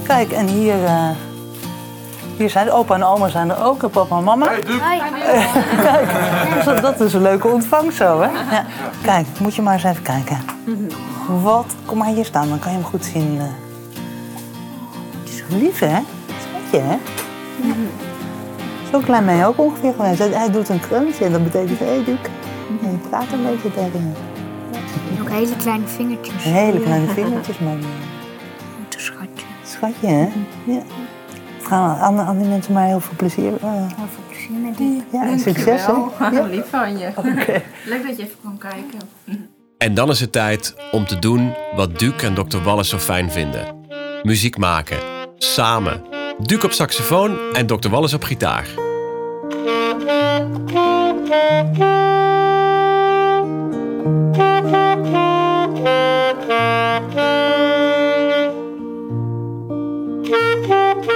Kijk, 0.07 0.31
en 0.31 0.47
hier... 0.47 0.77
Uh, 0.77 1.09
hier 2.37 2.49
zijn 2.49 2.71
opa 2.71 2.95
en 2.95 3.03
oma 3.03 3.27
zijn 3.27 3.49
er 3.49 3.63
ook, 3.63 3.83
en 3.83 3.89
papa 3.89 4.17
en 4.17 4.23
mama. 4.23 4.47
Hey, 4.65 5.01
Kijk, 6.65 6.81
dat 6.81 6.99
is 6.99 7.13
een 7.13 7.21
leuke 7.21 7.47
ontvangst 7.47 7.97
zo, 7.97 8.21
hè? 8.21 8.55
Ja. 8.55 8.65
Kijk, 9.03 9.27
moet 9.39 9.55
je 9.55 9.61
maar 9.61 9.73
eens 9.73 9.83
even 9.83 10.01
kijken. 10.01 10.37
Wat? 11.41 11.65
Kom 11.85 11.97
maar 11.97 12.07
hier 12.07 12.25
staan, 12.25 12.49
dan 12.49 12.59
kan 12.59 12.71
je 12.71 12.77
hem 12.77 12.87
goed 12.87 13.05
zien. 13.05 13.39
Het 13.39 15.29
is 15.29 15.37
zo 15.37 15.43
lief, 15.49 15.79
hè? 15.79 15.99
Schatje, 16.27 16.87
hè? 16.87 16.97
Zo 18.91 18.99
klein 18.99 19.25
ben 19.25 19.35
je 19.35 19.45
ook 19.45 19.59
ongeveer 19.59 19.93
geweest. 19.93 20.35
Hij 20.35 20.51
doet 20.51 20.69
een 20.69 20.79
krantje 20.79 21.25
en 21.25 21.31
dat 21.31 21.43
betekent, 21.43 21.79
hé, 21.79 21.85
hey, 21.85 22.03
Duc. 22.03 22.17
En 22.81 22.91
je 22.91 22.97
praat 23.09 23.31
een 23.31 23.43
beetje 23.43 23.73
tegen 23.73 23.91
hem. 23.91 24.13
Ook 25.21 25.29
hele 25.29 25.55
kleine 25.55 25.87
vingertjes. 25.87 26.43
Hele 26.43 26.79
kleine 26.79 27.07
vingertjes, 27.07 27.59
man. 27.59 27.71
Een 27.71 27.81
schatje. 28.89 29.45
Schatje, 29.63 30.07
hè? 30.07 30.29
Ja 30.63 30.81
gaan 31.65 31.97
aan, 31.97 32.19
aan 32.19 32.37
die 32.37 32.47
mensen 32.47 32.73
mij 32.73 32.87
heel 32.87 32.99
veel 32.99 33.15
plezier. 33.15 33.53
Eh, 33.61 33.71
heel 33.71 34.07
veel 34.13 34.23
plezier 34.27 34.57
met 34.57 34.77
die. 34.77 35.03
Ja, 35.11 35.27
en 35.27 35.39
succes. 35.39 35.85
Hè? 35.85 35.91
Ja. 36.29 36.43
Lief 36.51 36.69
van 36.69 36.97
je. 36.97 37.11
Leuk 37.85 38.07
dat 38.07 38.17
je 38.17 38.23
even 38.23 38.37
kon 38.43 38.57
kijken. 38.57 38.99
En 39.77 39.93
dan 39.93 40.09
is 40.09 40.19
het 40.19 40.31
tijd 40.31 40.75
om 40.91 41.05
te 41.05 41.19
doen 41.19 41.53
wat 41.75 41.99
Duke 41.99 42.25
en 42.25 42.33
Dr. 42.33 42.57
Wallace 42.57 42.89
zo 42.89 42.97
fijn 42.97 43.31
vinden. 43.31 43.85
Muziek 44.23 44.57
maken. 44.57 44.97
Samen. 45.37 46.03
Duke 46.39 46.65
op 46.65 46.71
saxofoon 46.71 47.37
en 47.53 47.65
Dr. 47.65 47.89
Wallace 47.89 48.15
op 48.15 48.23
gitaar. 48.23 48.67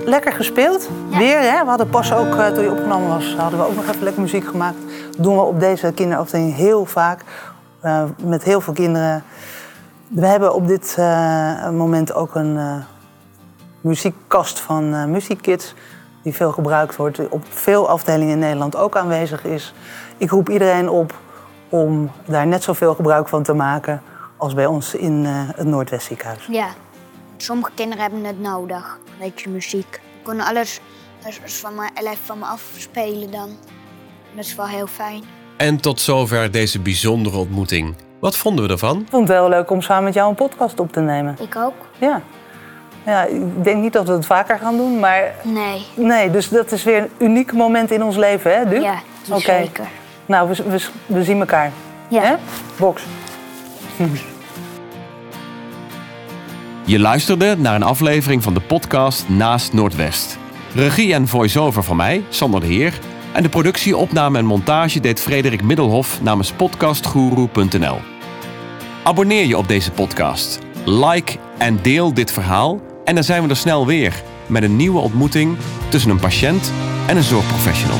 lekker 0.09 0.33
gespeeld. 0.33 0.89
Weer, 1.11 1.41
hè? 1.41 1.63
We 1.63 1.69
hadden 1.69 1.89
pas 1.89 2.13
ook, 2.13 2.35
eh, 2.35 2.47
toen 2.47 2.65
je 2.65 2.71
opgenomen 2.71 3.09
was, 3.09 3.35
hadden 3.37 3.59
we 3.59 3.67
ook 3.67 3.75
nog 3.75 3.89
even 3.89 4.03
lekker 4.03 4.23
muziek 4.23 4.47
gemaakt. 4.47 4.77
Dat 5.17 5.25
doen 5.25 5.37
we 5.37 5.43
op 5.43 5.61
deze 5.61 5.93
kinderafdeling 5.95 6.55
heel 6.55 6.85
vaak. 6.85 7.25
eh, 7.81 8.03
met 8.23 8.43
heel 8.43 8.61
veel 8.61 8.73
kinderen. 8.73 9.23
We 10.09 10.27
hebben 10.27 10.55
op 10.55 10.67
dit 10.69 10.95
eh, 10.99 11.71
moment 11.71 12.15
ook 12.15 12.35
een 12.35 12.83
muziekkast 13.81 14.61
van 14.61 14.95
eh 14.95 15.05
Muziekkids. 15.05 15.75
Die 16.23 16.35
veel 16.35 16.53
gebruikt 16.53 16.97
wordt. 16.97 17.29
Op 17.29 17.43
veel 17.49 17.89
afdelingen 17.89 18.33
in 18.33 18.39
Nederland 18.39 18.77
ook 18.77 18.97
aanwezig 18.97 19.45
is. 19.45 19.75
Ik 20.17 20.31
roep 20.31 20.49
iedereen 20.49 20.89
op 20.89 21.15
om 21.69 22.11
daar 22.25 22.47
net 22.47 22.63
zoveel 22.63 22.95
gebruik 22.95 23.29
van 23.29 23.43
te 23.43 23.53
maken 23.55 24.03
als 24.37 24.55
bij 24.55 24.67
ons 24.67 24.95
in 24.95 25.25
het 25.27 25.67
Noordwestziekenhuis. 25.67 26.47
Ja. 26.51 26.67
Sommige 27.37 27.71
kinderen 27.75 28.03
hebben 28.03 28.25
het 28.25 28.41
nodig. 28.41 28.99
Een 29.19 29.25
beetje 29.25 29.51
muziek. 29.51 29.95
Ik 29.95 30.25
kon 30.25 30.41
alles 30.41 30.81
alles 31.25 31.55
van 31.55 31.75
me, 31.75 31.89
even 31.95 32.17
van 32.25 32.39
me 32.39 32.45
afspelen 32.45 33.31
dan. 33.31 33.49
Dat 34.35 34.45
is 34.45 34.55
wel 34.55 34.67
heel 34.67 34.87
fijn. 34.87 35.23
En 35.57 35.81
tot 35.81 36.01
zover 36.01 36.51
deze 36.51 36.79
bijzondere 36.81 37.37
ontmoeting. 37.37 37.95
Wat 38.21 38.37
vonden 38.37 38.65
we 38.67 38.71
ervan? 38.73 39.01
Ik 39.01 39.07
vond 39.11 39.29
het 39.29 39.37
heel 39.39 39.49
leuk 39.49 39.71
om 39.71 39.83
samen 39.83 40.05
met 40.05 40.15
jou 40.15 40.29
een 40.29 40.35
podcast 40.35 40.81
op 40.81 40.93
te 40.93 41.01
nemen. 41.01 41.37
Ik 41.41 41.57
ook? 41.57 41.75
Ja. 41.99 42.23
ja, 43.05 43.25
ik 43.25 43.65
denk 43.65 43.83
niet 43.83 43.93
dat 43.93 44.07
we 44.07 44.13
het 44.13 44.27
vaker 44.27 44.59
gaan 44.59 44.77
doen, 44.77 44.99
maar 44.99 45.35
Nee. 45.43 45.87
nee, 45.95 46.31
dus 46.31 46.49
dat 46.49 46.73
is 46.73 46.85
weer 46.85 46.99
een 47.03 47.11
uniek 47.19 47.53
moment 47.53 47.91
in 47.91 48.03
ons 48.03 48.17
leven, 48.17 48.59
hè, 48.59 48.69
Duc? 48.69 48.83
Ja, 48.83 48.99
Oké. 49.31 49.41
zeker. 49.41 49.87
Nou, 50.27 50.49
we, 50.49 50.63
we, 50.69 50.87
we 51.07 51.25
zien 51.25 51.41
elkaar. 51.41 51.73
Ja. 52.09 52.23
Hè? 52.23 52.35
Box. 52.79 53.03
Je 56.89 56.99
luisterde 56.99 57.57
naar 57.59 57.75
een 57.75 57.83
aflevering 57.83 58.43
van 58.43 58.55
de 58.55 58.61
podcast 58.61 59.29
Naast 59.29 59.73
Noordwest. 59.73 60.39
Regie 60.75 61.15
en 61.15 61.29
voice-over 61.29 61.83
van 61.83 61.97
mij, 61.97 62.25
Sander 62.29 62.61
de 62.61 62.67
Heer. 62.67 62.99
En 63.33 63.43
de 63.43 63.49
productie, 63.49 63.97
opname 63.97 64.39
en 64.39 64.45
montage 64.45 65.01
deed 65.01 65.21
Frederik 65.21 65.63
Middelhof 65.63 66.23
namens 66.23 66.53
podcastguru.nl. 66.53 67.97
Abonneer 69.05 69.47
je 69.47 69.59
op 69.59 69.69
deze 69.69 69.91
podcast. 69.91 70.59
Like 70.85 71.37
en 71.59 71.79
deel 71.83 72.15
dit 72.15 72.33
verhaal. 72.33 72.81
En 73.05 73.15
dan 73.15 73.25
zijn 73.25 73.43
we 73.43 73.49
er 73.49 73.57
snel 73.57 73.87
weer 73.87 74.23
met 74.47 74.63
een 74.63 74.77
nieuwe 74.77 75.01
ontmoeting 75.01 75.57
tussen 75.89 76.11
een 76.11 76.21
patiënt 76.21 76.73
en 77.07 77.17
een 77.17 77.23
zorgprofessional. 77.23 77.99